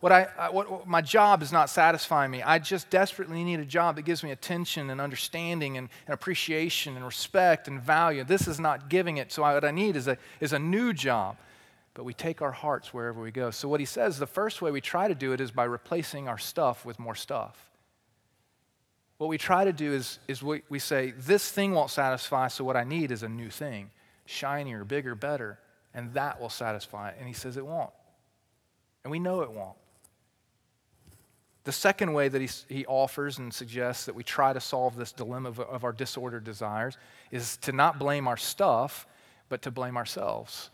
[0.00, 2.42] What I, I what, what, my job is not satisfying me.
[2.42, 6.96] I just desperately need a job that gives me attention and understanding and, and appreciation
[6.96, 8.24] and respect and value.
[8.24, 9.30] This is not giving it.
[9.30, 11.36] So I, what I need is a, is a new job.
[11.94, 13.50] But we take our hearts wherever we go.
[13.50, 16.28] So what he says, the first way we try to do it is by replacing
[16.28, 17.70] our stuff with more stuff.
[19.18, 22.64] What we try to do is, is we, we say, this thing won't satisfy, so
[22.64, 23.90] what I need is a new thing,
[24.24, 25.58] shinier, bigger, better,
[25.92, 27.12] and that will satisfy.
[27.18, 27.90] And he says it won't.
[29.04, 29.76] And we know it won't.
[31.64, 35.12] The second way that he, he offers and suggests that we try to solve this
[35.12, 36.96] dilemma of, of our disordered desires
[37.30, 39.06] is to not blame our stuff,
[39.50, 40.70] but to blame ourselves.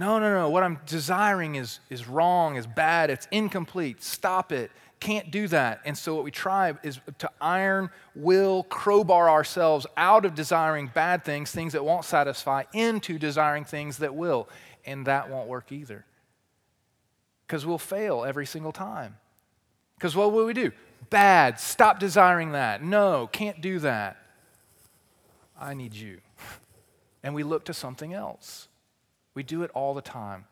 [0.00, 0.48] No, no, no.
[0.48, 4.02] What I'm desiring is, is wrong, is bad, it's incomplete.
[4.02, 4.70] Stop it.
[4.98, 5.82] Can't do that.
[5.84, 11.22] And so, what we try is to iron, will, crowbar ourselves out of desiring bad
[11.22, 14.48] things, things that won't satisfy, into desiring things that will.
[14.86, 16.06] And that won't work either.
[17.46, 19.18] Because we'll fail every single time.
[19.98, 20.72] Because what will we do?
[21.10, 21.60] Bad.
[21.60, 22.82] Stop desiring that.
[22.82, 24.16] No, can't do that.
[25.60, 26.20] I need you.
[27.22, 28.69] And we look to something else.
[29.34, 30.44] We do it all the time.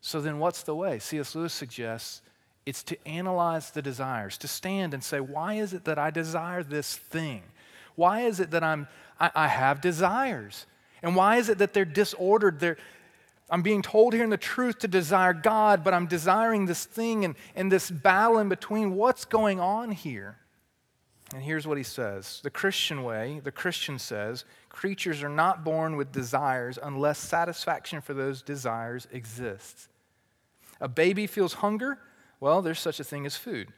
[0.00, 0.98] So then, what's the way?
[0.98, 1.34] C.S.
[1.34, 2.20] Lewis suggests
[2.66, 6.62] it's to analyze the desires, to stand and say, why is it that I desire
[6.62, 7.42] this thing?
[7.94, 8.88] Why is it that I'm,
[9.20, 10.66] I, I have desires?
[11.02, 12.60] And why is it that they're disordered?
[12.60, 12.78] They're,
[13.50, 17.24] I'm being told here in the truth to desire God, but I'm desiring this thing
[17.24, 18.94] and, and this battle in between.
[18.94, 20.38] What's going on here?
[21.32, 25.96] And here's what he says The Christian way, the Christian says, creatures are not born
[25.96, 29.88] with desires unless satisfaction for those desires exists.
[30.80, 31.98] A baby feels hunger,
[32.40, 33.68] well, there's such a thing as food.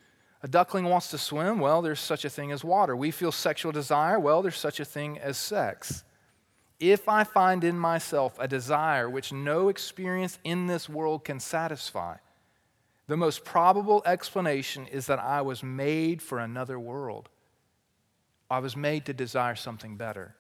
[0.43, 2.97] A duckling wants to swim, well, there's such a thing as water.
[2.97, 6.05] We feel sexual desire, well, there's such a thing as sex.
[6.79, 12.17] If I find in myself a desire which no experience in this world can satisfy,
[13.07, 17.29] the most probable explanation is that I was made for another world.
[18.51, 20.35] I was made to desire something better.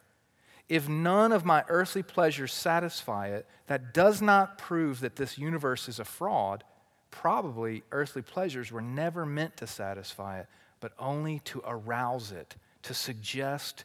[0.68, 5.88] If none of my earthly pleasures satisfy it, that does not prove that this universe
[5.88, 6.64] is a fraud.
[7.11, 10.46] Probably earthly pleasures were never meant to satisfy it,
[10.80, 13.84] but only to arouse it, to suggest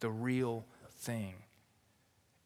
[0.00, 0.64] the real
[0.98, 1.34] thing.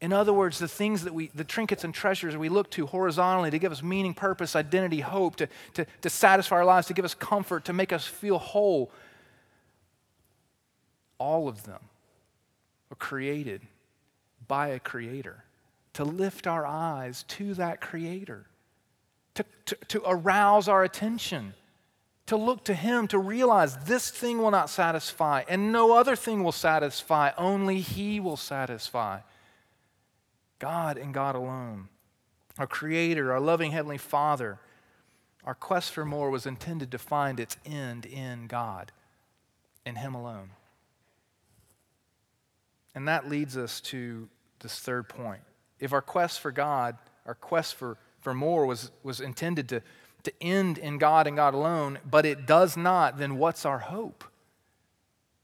[0.01, 3.51] In other words, the things that we, the trinkets and treasures we look to horizontally
[3.51, 7.05] to give us meaning, purpose, identity, hope, to, to, to satisfy our lives, to give
[7.05, 8.93] us comfort, to make us feel whole,
[11.19, 11.81] all of them
[12.91, 13.62] are created
[14.47, 15.45] by a creator
[15.95, 18.47] to lift our eyes to that creator,
[19.35, 21.55] to, to, to arouse our attention,
[22.27, 26.45] to look to him, to realize this thing will not satisfy and no other thing
[26.45, 29.21] will satisfy, only he will satisfy.
[30.59, 31.89] God and God alone.
[32.59, 34.59] Our Creator, our loving Heavenly Father.
[35.45, 38.93] Our quest for more was intended to find its end in God,
[39.85, 40.51] in Him alone.
[42.97, 44.26] And that leads us to
[44.61, 45.42] this third point.
[45.78, 49.82] If our quest for God, our quest for, for more was, was intended to,
[50.22, 54.24] to end in God and God alone, but it does not, then what's our hope?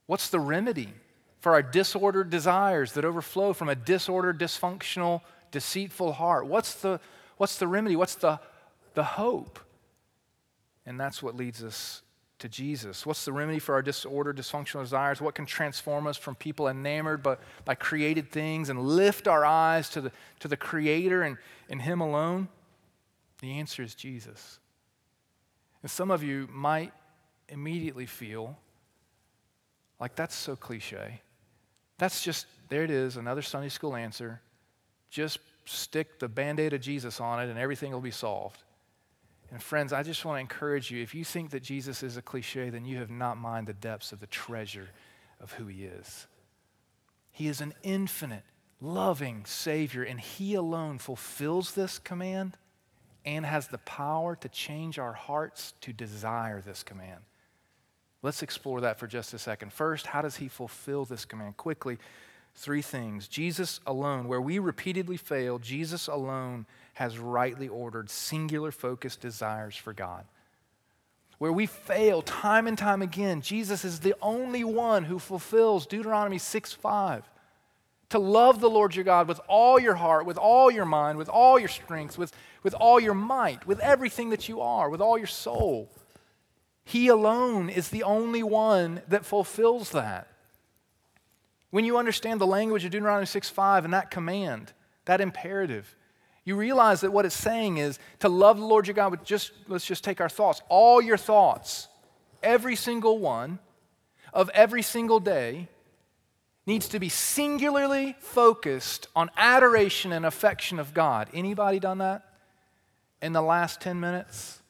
[0.06, 0.94] What's the remedy
[1.40, 6.46] for our disordered desires that overflow from a disordered, dysfunctional, deceitful heart?
[6.46, 7.00] What's the,
[7.36, 7.96] what's the remedy?
[7.96, 8.40] What's the,
[8.94, 9.60] the hope?
[10.86, 12.00] And that's what leads us
[12.42, 13.06] to Jesus?
[13.06, 15.20] What's the remedy for our disordered, dysfunctional desires?
[15.20, 19.88] What can transform us from people enamored by, by created things and lift our eyes
[19.90, 21.38] to the, to the Creator and,
[21.68, 22.48] and Him alone?
[23.40, 24.58] The answer is Jesus.
[25.82, 26.92] And some of you might
[27.48, 28.58] immediately feel
[30.00, 31.20] like that's so cliche.
[31.98, 34.40] That's just, there it is, another Sunday school answer.
[35.10, 38.64] Just stick the band aid of Jesus on it and everything will be solved.
[39.52, 42.22] And friends, I just want to encourage you if you think that Jesus is a
[42.22, 44.88] cliche, then you have not mined the depths of the treasure
[45.40, 46.26] of who he is.
[47.30, 48.44] He is an infinite,
[48.80, 52.56] loving Savior, and he alone fulfills this command
[53.26, 57.20] and has the power to change our hearts to desire this command.
[58.22, 59.74] Let's explore that for just a second.
[59.74, 61.58] First, how does he fulfill this command?
[61.58, 61.98] Quickly,
[62.54, 63.28] three things.
[63.28, 66.64] Jesus alone, where we repeatedly fail, Jesus alone
[66.94, 70.24] has rightly ordered, singular focused desires for God.
[71.38, 76.38] Where we fail time and time again, Jesus is the only one who fulfills Deuteronomy
[76.38, 77.28] 6 5.
[78.10, 81.30] To love the Lord your God with all your heart, with all your mind, with
[81.30, 82.32] all your strength, with,
[82.62, 85.90] with all your might, with everything that you are, with all your soul.
[86.84, 90.28] He alone is the only one that fulfills that.
[91.70, 94.74] When you understand the language of Deuteronomy 6 5 and that command,
[95.06, 95.96] that imperative,
[96.44, 99.52] you realize that what it's saying is to love the Lord your God with just,
[99.68, 101.88] let's just take our thoughts, all your thoughts,
[102.42, 103.58] every single one
[104.32, 105.68] of every single day
[106.66, 111.28] needs to be singularly focused on adoration and affection of God.
[111.32, 112.24] Anybody done that
[113.20, 114.60] in the last 10 minutes?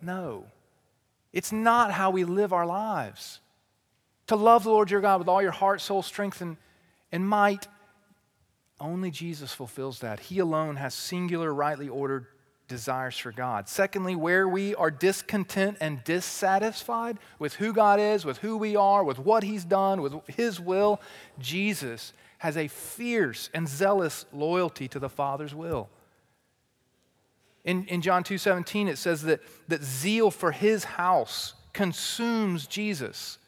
[0.00, 0.44] No.
[1.32, 3.40] It's not how we live our lives.
[4.28, 6.56] To love the Lord your God with all your heart, soul, strength, and,
[7.12, 7.68] and might
[8.80, 10.20] only Jesus fulfills that.
[10.20, 12.26] He alone has singular, rightly ordered
[12.68, 13.68] desires for God.
[13.68, 19.04] Secondly, where we are discontent and dissatisfied with who God is, with who we are,
[19.04, 21.00] with what He's done, with His will,
[21.38, 25.88] Jesus has a fierce and zealous loyalty to the Father's will.
[27.64, 33.38] In, in John 2:17, it says that, that zeal for his house consumes Jesus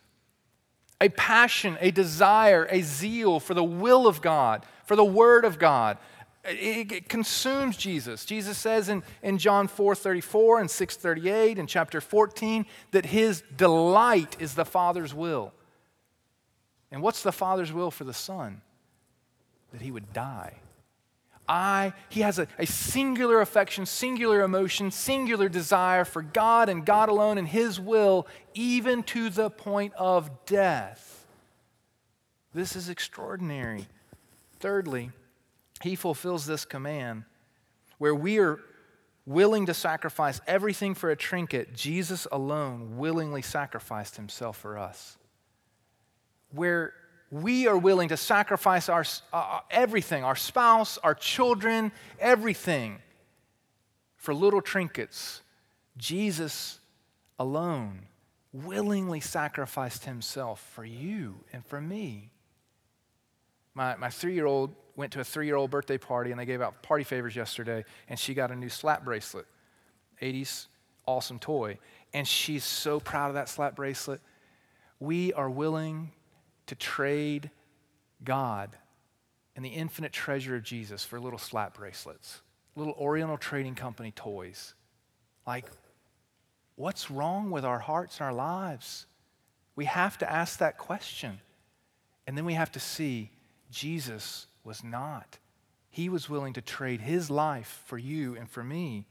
[1.01, 5.59] a passion, a desire, a zeal for the will of God, for the Word of
[5.59, 5.99] God.
[6.45, 8.25] It, consumes Jesus.
[8.25, 13.43] Jesus says in, in John 4 34 and 6 38 and chapter 14 that his
[13.55, 15.53] delight is the Father's will.
[16.91, 18.63] And what's the Father's will for the Son?
[19.73, 20.55] That he would die.
[21.47, 27.11] I, he has a, a singular affection, singular emotion, singular desire for God and God
[27.11, 31.27] alone and his will, even to the point of death.
[32.55, 33.87] This is extraordinary.
[34.61, 35.11] Thirdly,
[35.83, 37.25] he fulfills this command
[37.99, 38.61] where we are
[39.27, 45.19] willing to sacrifice everything for a trinket, Jesus alone willingly sacrificed himself for us.
[46.51, 46.95] Where
[47.31, 52.99] we are willing to sacrifice our, uh, everything our spouse, our children, everything
[54.17, 55.43] for little trinkets.
[55.99, 56.79] Jesus
[57.39, 58.07] alone
[58.53, 62.31] willingly sacrificed himself for you and for me.
[63.79, 66.45] My, my three year old went to a three year old birthday party and they
[66.45, 69.47] gave out party favors yesterday, and she got a new slap bracelet.
[70.21, 70.67] 80s
[71.07, 71.79] awesome toy.
[72.13, 74.21] And she's so proud of that slap bracelet.
[74.99, 76.11] We are willing
[76.67, 77.51] to trade
[78.25, 78.77] God
[79.55, 82.43] and the infinite treasure of Jesus for little slap bracelets,
[82.75, 84.75] little Oriental Trading Company toys.
[85.47, 85.67] Like,
[86.75, 89.07] what's wrong with our hearts and our lives?
[89.77, 91.39] We have to ask that question.
[92.27, 93.31] And then we have to see
[93.71, 95.39] Jesus was not.
[95.91, 99.07] He was willing to trade his life for you and for me.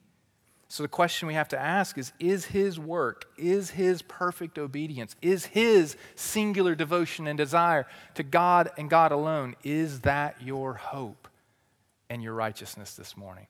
[0.69, 5.15] So the question we have to ask is Is his work, is his perfect obedience,
[5.21, 11.27] is his singular devotion and desire to God and God alone, is that your hope
[12.09, 13.47] and your righteousness this morning?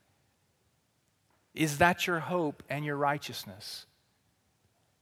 [1.55, 3.87] Is that your hope and your righteousness?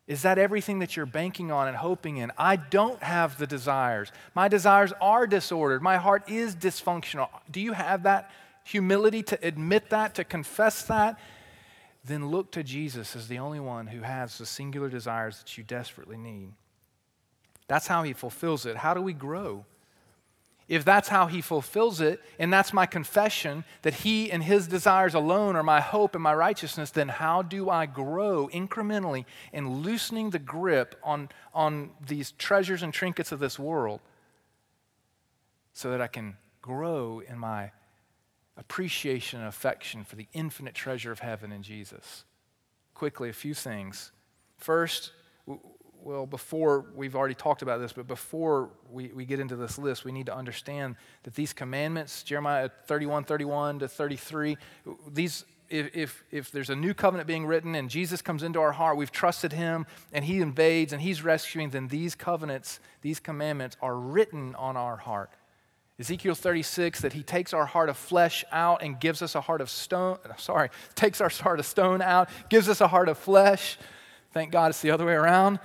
[0.07, 2.31] Is that everything that you're banking on and hoping in?
[2.37, 4.11] I don't have the desires.
[4.35, 5.81] My desires are disordered.
[5.81, 7.29] My heart is dysfunctional.
[7.49, 8.29] Do you have that
[8.63, 11.19] humility to admit that, to confess that?
[12.03, 15.63] Then look to Jesus as the only one who has the singular desires that you
[15.63, 16.51] desperately need.
[17.67, 18.77] That's how he fulfills it.
[18.77, 19.65] How do we grow?
[20.67, 25.13] If that's how he fulfills it, and that's my confession that he and his desires
[25.13, 30.31] alone are my hope and my righteousness, then how do I grow incrementally in loosening
[30.31, 33.99] the grip on, on these treasures and trinkets of this world
[35.73, 37.71] so that I can grow in my
[38.57, 42.23] appreciation and affection for the infinite treasure of heaven in Jesus?
[42.95, 44.11] Quickly, a few things.
[44.57, 45.11] First,
[46.05, 50.05] well, before we've already talked about this, but before we, we get into this list,
[50.05, 54.55] we need to understand that these commandments, Jeremiah 31, 31 to 33,
[55.11, 58.73] these, if, if, if there's a new covenant being written and Jesus comes into our
[58.73, 63.75] heart, we've trusted him and he invades and he's rescuing, then these covenants, these commandments
[63.81, 65.31] are written on our heart.
[65.99, 69.59] Ezekiel 36, that he takes our heart of flesh out and gives us a heart
[69.59, 73.79] of stone, sorry, takes our heart of stone out, gives us a heart of flesh.
[74.33, 75.59] Thank God it's the other way around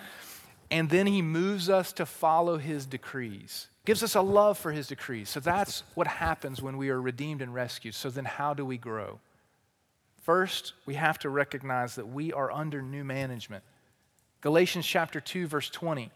[0.71, 4.87] and then he moves us to follow his decrees gives us a love for his
[4.87, 5.29] decrees.
[5.29, 7.95] So that's what happens when we are redeemed and rescued.
[7.95, 9.19] So then how do we grow?
[10.23, 13.65] First we have to recognize that we are under new management.
[14.43, 16.11] Galatians chapter 2 verse 20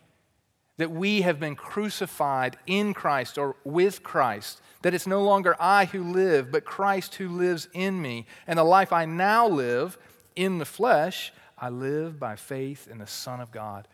[0.77, 5.85] that we have been crucified in christ or with christ that it's no longer i
[5.85, 8.27] who live but christ who lives in me.
[8.47, 9.99] And the life i now live
[10.37, 13.89] in the flesh i live by faith in the son of god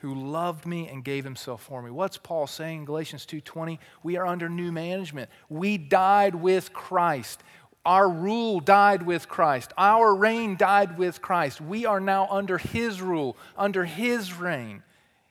[0.00, 1.90] who loved me and gave himself for me.
[1.90, 3.78] What's Paul saying in Galatians 2:20?
[4.02, 5.30] We are under new management.
[5.48, 7.42] We died with Christ.
[7.84, 9.72] Our rule died with Christ.
[9.78, 11.60] Our reign died with Christ.
[11.60, 14.82] We are now under his rule, under his reign.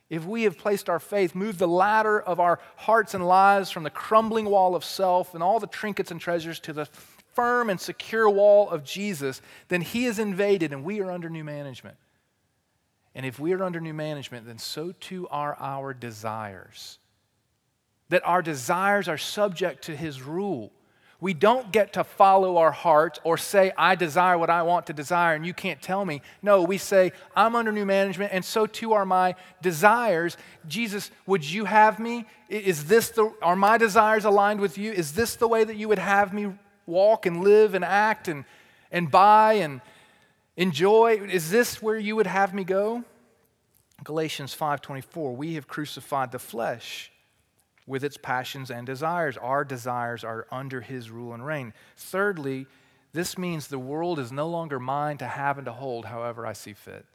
[0.10, 3.84] If we have placed our faith, moved the ladder of our hearts and lives from
[3.84, 6.86] the crumbling wall of self and all the trinkets and treasures to the
[7.34, 11.44] firm and secure wall of Jesus, then he is invaded and we are under new
[11.44, 11.96] management.
[13.16, 17.00] And if we are under new management, then so too are our desires.
[18.10, 20.72] That our desires are subject to His rule.
[21.22, 24.94] We don't get to follow our heart or say, I desire what I want to
[24.94, 26.22] desire and you can't tell me.
[26.42, 30.38] No, we say, I'm under new management and so too are my desires.
[30.66, 32.26] Jesus, would you have me?
[32.48, 34.94] Is this the, are my desires aligned with you?
[34.94, 36.54] Is this the way that you would have me
[36.86, 38.46] walk and live and act and,
[38.90, 39.82] and buy and,
[40.60, 43.04] enjoy is this where you would have me go?
[44.04, 47.12] Galatians 5.24 we have crucified the flesh
[47.88, 49.38] with its passions and desires.
[49.38, 51.74] Our desires are under his rule and reign.
[51.98, 52.68] Thirdly
[53.14, 56.54] this means the world is no longer mine to have and to hold however i
[56.54, 57.06] see fit.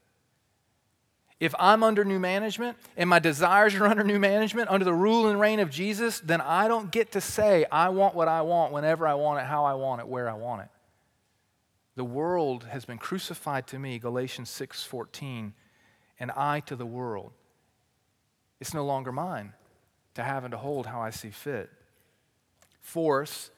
[1.39, 5.29] If I'm under new management and my desires are under new management, under the rule
[5.29, 8.73] and reign of Jesus, then I don't get to say, I want what I want
[8.73, 10.69] whenever I want it, how I want it, where I want it.
[11.97, 15.55] The world has been crucified to me, Galatians 6:14,
[16.19, 17.33] and I to the world.
[18.61, 19.53] It's no longer mine
[20.15, 21.71] to have and to hold how I see fit.
[22.81, 23.51] Force,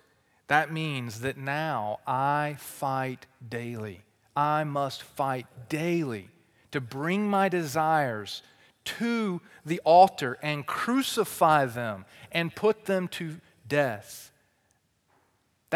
[0.48, 4.04] that means that now I fight daily.
[4.34, 6.30] I must fight daily
[6.70, 8.42] to bring my desires
[8.84, 14.30] to the altar and crucify them and put them to death.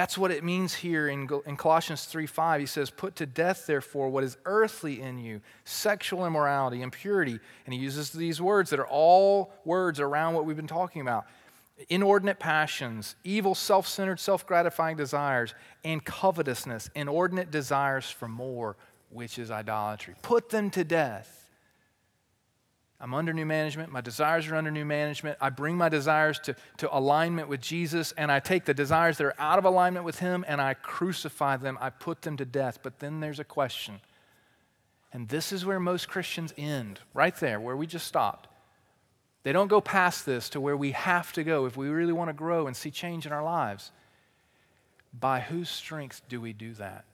[0.01, 2.61] That's what it means here in, in Colossians 3 5.
[2.61, 7.39] He says, Put to death, therefore, what is earthly in you sexual immorality, impurity.
[7.67, 11.27] And he uses these words that are all words around what we've been talking about
[11.91, 18.79] inordinate passions, evil, self centered, self gratifying desires, and covetousness, inordinate desires for more,
[19.11, 20.15] which is idolatry.
[20.23, 21.40] Put them to death.
[23.01, 23.91] I'm under new management.
[23.91, 25.39] My desires are under new management.
[25.41, 29.25] I bring my desires to, to alignment with Jesus, and I take the desires that
[29.25, 31.79] are out of alignment with Him and I crucify them.
[31.81, 32.81] I put them to death.
[32.83, 34.01] But then there's a question.
[35.13, 38.49] And this is where most Christians end, right there, where we just stopped.
[39.43, 42.29] They don't go past this to where we have to go if we really want
[42.29, 43.93] to grow and see change in our lives.
[45.19, 47.05] By whose strength do we do that?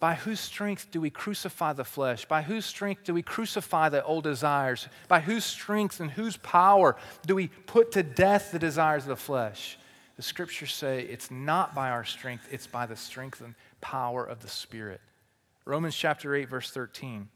[0.00, 2.26] By whose strength do we crucify the flesh?
[2.26, 4.88] By whose strength do we crucify the old desires?
[5.08, 9.16] By whose strength and whose power do we put to death the desires of the
[9.16, 9.78] flesh?
[10.16, 14.40] The scriptures say it's not by our strength, it's by the strength and power of
[14.40, 15.00] the Spirit.
[15.64, 17.28] Romans chapter 8, verse 13.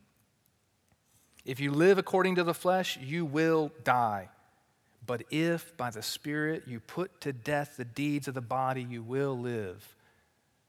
[1.45, 4.29] If you live according to the flesh, you will die.
[5.07, 9.03] But if by the Spirit you put to death the deeds of the body, you
[9.03, 9.97] will live.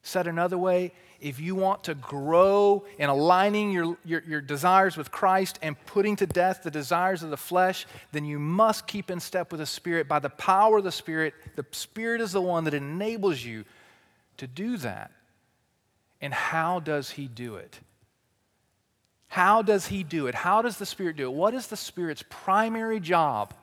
[0.01, 5.11] Said another way, if you want to grow in aligning your, your, your, desires with
[5.11, 9.19] Christ and putting to death the desires of the flesh, then you must keep in
[9.19, 10.07] step with the Spirit.
[10.07, 13.65] By the power of the Spirit, the Spirit is the one that enables you
[14.37, 15.11] to do that.
[16.21, 17.79] And how does He do it?
[19.27, 20.35] How does He do it?
[20.35, 21.33] How does the Spirit do it?
[21.33, 23.53] What is the Spirit's primary job?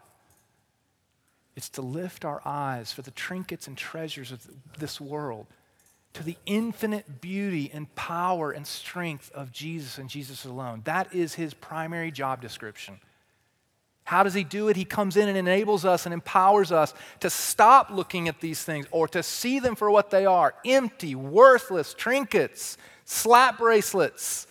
[1.57, 4.47] It's to lift our eyes for the trinkets and treasures of
[4.79, 5.47] this world
[6.17, 10.81] to the infinite beauty and power and strength of Jesus and Jesus alone.
[10.85, 12.99] That is his primary job description.
[14.05, 14.77] How does he do it?
[14.77, 18.87] He comes in and enables us and empowers us to stop looking at these things
[18.93, 24.47] or to see them for what they are empty, worthless trinkets, slap bracelets,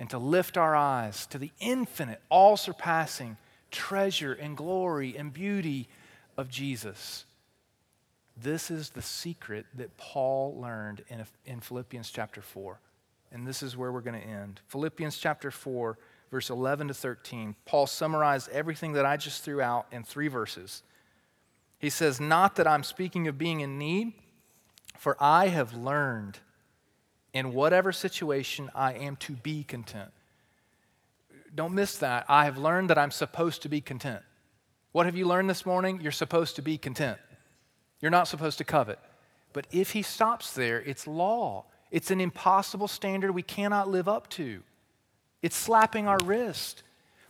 [0.00, 3.36] and to lift our eyes to the infinite, all surpassing
[3.70, 5.86] treasure and glory and beauty
[6.36, 7.24] of Jesus.
[8.36, 12.80] This is the secret that Paul learned in, in Philippians chapter 4.
[13.32, 14.60] And this is where we're going to end.
[14.68, 15.98] Philippians chapter 4,
[16.30, 17.54] verse 11 to 13.
[17.64, 20.82] Paul summarized everything that I just threw out in three verses.
[21.78, 24.12] He says, Not that I'm speaking of being in need,
[24.96, 26.38] for I have learned
[27.32, 30.10] in whatever situation I am to be content.
[31.54, 32.24] Don't miss that.
[32.28, 34.22] I have learned that I'm supposed to be content.
[34.92, 36.00] What have you learned this morning?
[36.00, 37.18] You're supposed to be content.
[38.04, 38.98] You're not supposed to covet.
[39.54, 41.64] But if he stops there, it's law.
[41.90, 44.62] It's an impossible standard we cannot live up to.
[45.40, 46.82] It's slapping our wrist.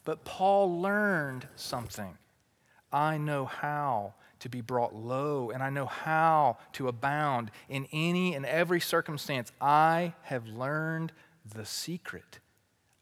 [0.04, 2.18] But Paul learned something.
[2.92, 8.34] I know how to be brought low, and I know how to abound in any
[8.34, 9.52] and every circumstance.
[9.60, 11.12] I have learned
[11.54, 12.40] the secret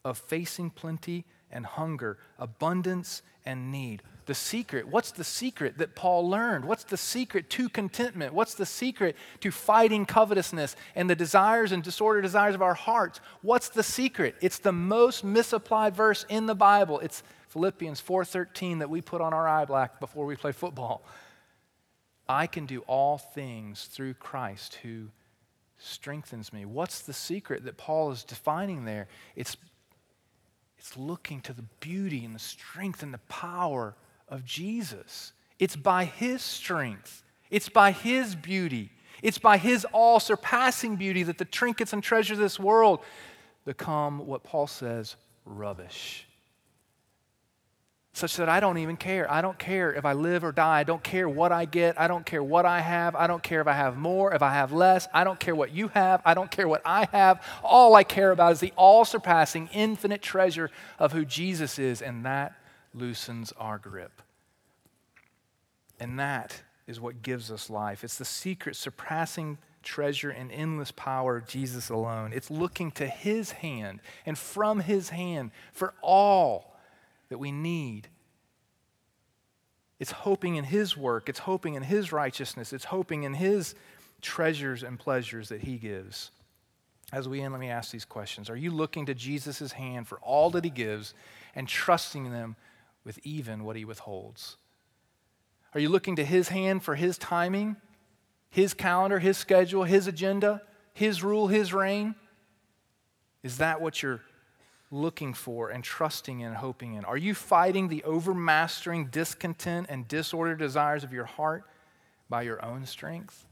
[0.04, 4.02] of facing plenty and hunger, abundance and need.
[4.26, 6.64] The secret, what's the secret that Paul learned?
[6.64, 8.34] What's the secret to contentment?
[8.34, 13.20] What's the secret to fighting covetousness and the desires and disordered desires of our hearts?
[13.40, 14.36] What's the secret?
[14.40, 17.00] It's the most misapplied verse in the Bible.
[17.00, 21.02] It's Philippians 4:13 that we put on our eye black before we play football.
[22.28, 25.10] I can do all things through Christ who
[25.78, 26.64] strengthens me.
[26.64, 29.08] What's the secret that Paul is defining there?
[29.34, 29.56] It's
[30.78, 33.94] it's looking to the beauty and the strength and the power
[34.32, 35.32] of Jesus.
[35.58, 38.90] It's by His strength, it's by His beauty,
[39.22, 43.00] it's by His all surpassing beauty that the trinkets and treasures of this world
[43.64, 45.14] become what Paul says
[45.44, 46.26] rubbish
[48.14, 49.30] such that I don't even care.
[49.30, 50.80] I don't care if I live or die.
[50.80, 51.98] I don't care what I get.
[51.98, 53.16] I don't care what I have.
[53.16, 55.08] I don't care if I have more, if I have less.
[55.14, 56.20] I don't care what you have.
[56.24, 57.42] I don't care what I have.
[57.62, 62.26] All I care about is the all surpassing, infinite treasure of who Jesus is, and
[62.26, 62.54] that
[62.94, 64.22] loosens our grip.
[66.00, 68.04] And that is what gives us life.
[68.04, 72.32] It's the secret, surpassing treasure and endless power of Jesus alone.
[72.32, 76.76] It's looking to his hand and from his hand for all
[77.28, 78.08] that we need.
[80.02, 83.76] It's hoping in His work, it's hoping in His righteousness, it's hoping in His
[84.20, 86.32] treasures and pleasures that He gives.
[87.12, 90.18] As we end, let me ask these questions Are you looking to Jesus' hand for
[90.18, 91.14] all that He gives
[91.54, 92.56] and trusting them
[93.04, 94.56] with even what He withholds?
[95.74, 97.76] Are you looking to His hand for His timing,
[98.50, 102.14] His calendar, His schedule, His agenda, His rule, His reign?
[103.42, 104.20] Is that what you're
[104.90, 107.04] looking for and trusting in and hoping in?
[107.04, 111.64] Are you fighting the overmastering discontent and disordered desires of your heart
[112.28, 113.46] by your own strength?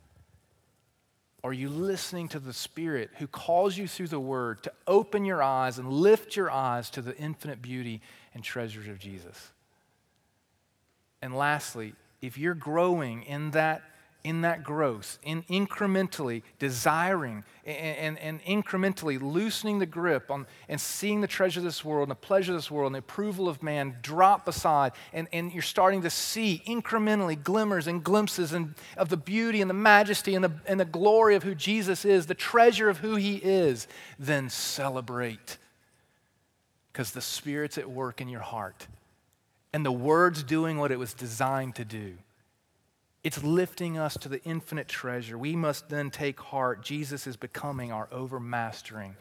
[1.43, 5.43] Are you listening to the Spirit who calls you through the Word to open your
[5.43, 8.03] eyes and lift your eyes to the infinite beauty
[8.35, 9.51] and treasures of Jesus?
[11.23, 13.83] And lastly, if you're growing in that
[14.23, 20.81] in that growth, in incrementally desiring and, and, and, incrementally loosening the grip on and
[20.81, 23.49] seeing the treasure of this world and the pleasure of this world and the approval
[23.49, 24.93] of man drop aside.
[25.13, 29.71] and, and you're starting to see incrementally glimmers and glimpses and, of the beauty and
[29.71, 33.17] the majesty and the, and the glory of who Jesus is, the treasure of who
[33.17, 35.57] he is, then celebrate.
[36.93, 38.87] Because the Spirit's at work in your heart
[39.73, 42.15] and the word's doing what it was designed to do.
[43.23, 45.37] It's lifting us to the infinite treasure.
[45.37, 46.83] We must then take heart.
[46.83, 49.15] Jesus is becoming our overmastering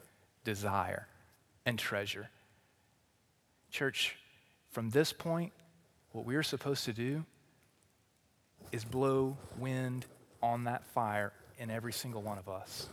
[0.46, 1.08] desire
[1.66, 2.30] and treasure.
[3.72, 4.16] Church,
[4.72, 5.52] from this point,
[6.14, 7.26] what we're supposed to do
[8.72, 10.06] is blow wind
[10.42, 12.88] on that fire in every single one of us.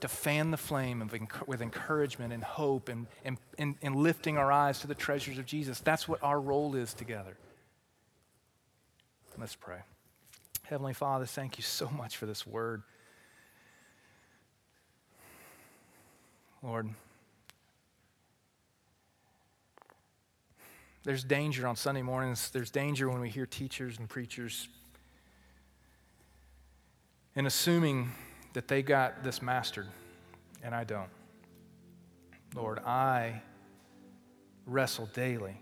[0.00, 1.14] To fan the flame of,
[1.46, 5.46] with encouragement and hope and, and, and, and lifting our eyes to the treasures of
[5.46, 5.80] Jesus.
[5.80, 7.36] That's what our role is together.
[9.38, 9.80] Let's pray.
[10.68, 12.82] Heavenly Father, thank you so much for this word.
[16.60, 16.88] Lord,
[21.04, 22.50] there's danger on Sunday mornings.
[22.50, 24.66] There's danger when we hear teachers and preachers
[27.36, 28.10] and assuming
[28.54, 29.86] that they got this mastered,
[30.64, 31.10] and I don't.
[32.56, 33.40] Lord, I
[34.66, 35.60] wrestle daily,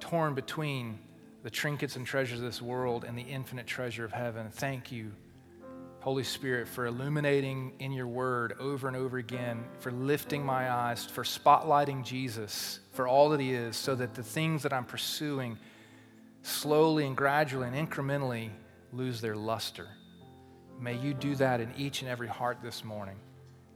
[0.00, 0.98] torn between
[1.42, 4.48] the trinkets and treasures of this world and the infinite treasure of heaven.
[4.50, 5.12] Thank you,
[6.00, 11.04] Holy Spirit, for illuminating in your word over and over again, for lifting my eyes,
[11.04, 15.58] for spotlighting Jesus for all that he is, so that the things that I'm pursuing
[16.42, 18.50] slowly and gradually and incrementally
[18.92, 19.88] lose their luster.
[20.80, 23.16] May you do that in each and every heart this morning.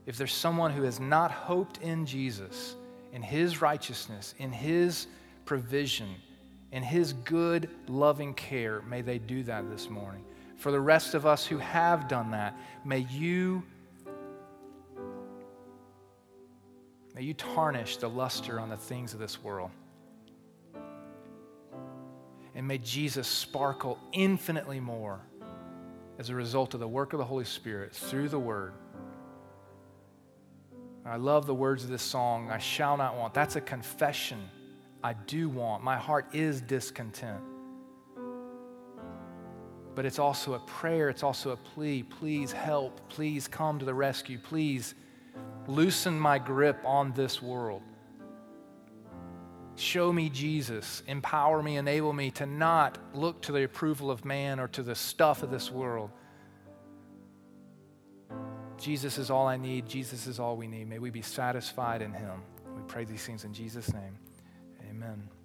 [0.05, 2.75] If there's someone who has not hoped in Jesus,
[3.13, 5.07] in his righteousness, in his
[5.45, 6.09] provision,
[6.71, 10.23] in his good, loving care, may they do that this morning.
[10.57, 13.63] For the rest of us who have done that, may you
[17.15, 19.71] may you tarnish the luster on the things of this world.
[22.53, 25.19] And may Jesus sparkle infinitely more
[26.19, 28.73] as a result of the work of the Holy Spirit through the Word.
[31.05, 33.33] I love the words of this song, I shall not want.
[33.33, 34.49] That's a confession.
[35.03, 35.83] I do want.
[35.83, 37.41] My heart is discontent.
[39.95, 42.03] But it's also a prayer, it's also a plea.
[42.03, 43.09] Please help.
[43.09, 44.37] Please come to the rescue.
[44.37, 44.93] Please
[45.67, 47.81] loosen my grip on this world.
[49.75, 51.03] Show me Jesus.
[51.07, 54.95] Empower me, enable me to not look to the approval of man or to the
[54.95, 56.09] stuff of this world.
[58.79, 59.87] Jesus is all I need.
[59.87, 60.87] Jesus is all we need.
[60.87, 62.41] May we be satisfied in him.
[62.75, 64.17] We pray these things in Jesus' name.
[64.97, 65.36] Amen.